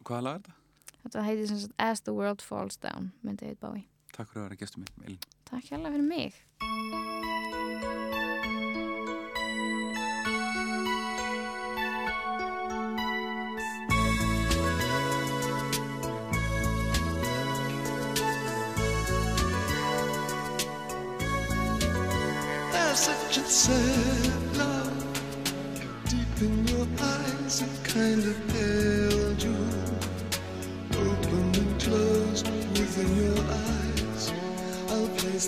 [0.05, 0.66] Hvaða lag er þetta?
[1.07, 4.49] Þetta heiti sem sagt As the World Falls Down með David Bowie Takk fyrir að
[4.49, 5.25] vera gestur minn, Elin.
[5.45, 6.33] Takk hérlega fyrir mig
[22.97, 25.05] such a sad love
[26.09, 27.61] deep in your eyes.
[27.61, 29.16] It kind of held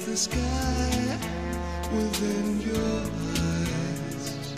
[0.07, 1.19] The sky
[1.93, 3.01] within your
[3.37, 4.55] eyes.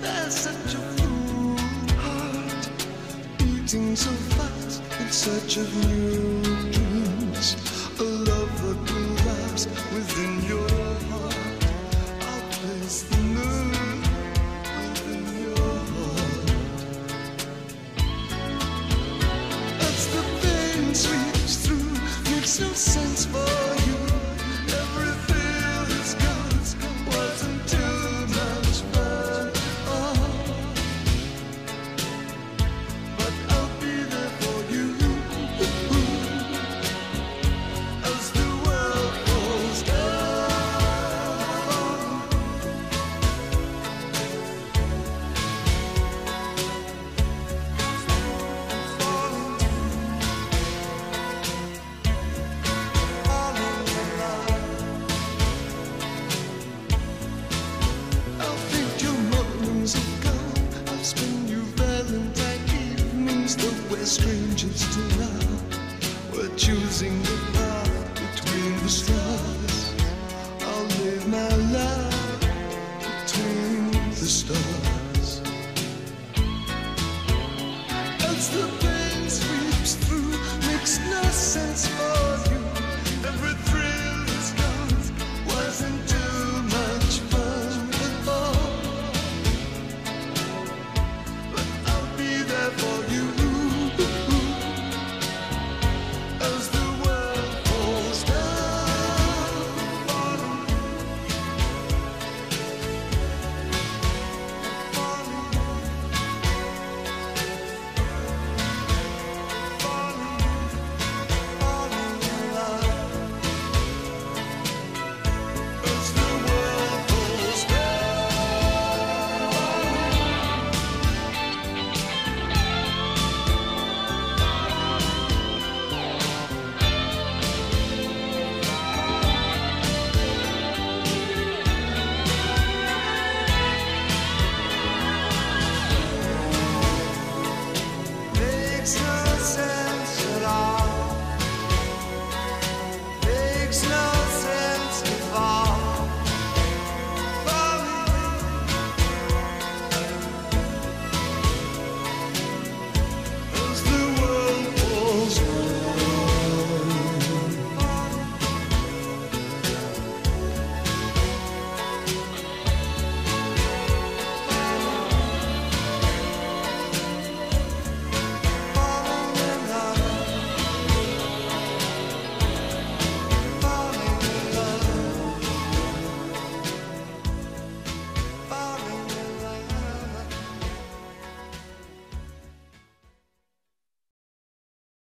[0.00, 1.58] There's such a full
[1.98, 2.70] heart
[3.38, 6.23] beating so fast in search of new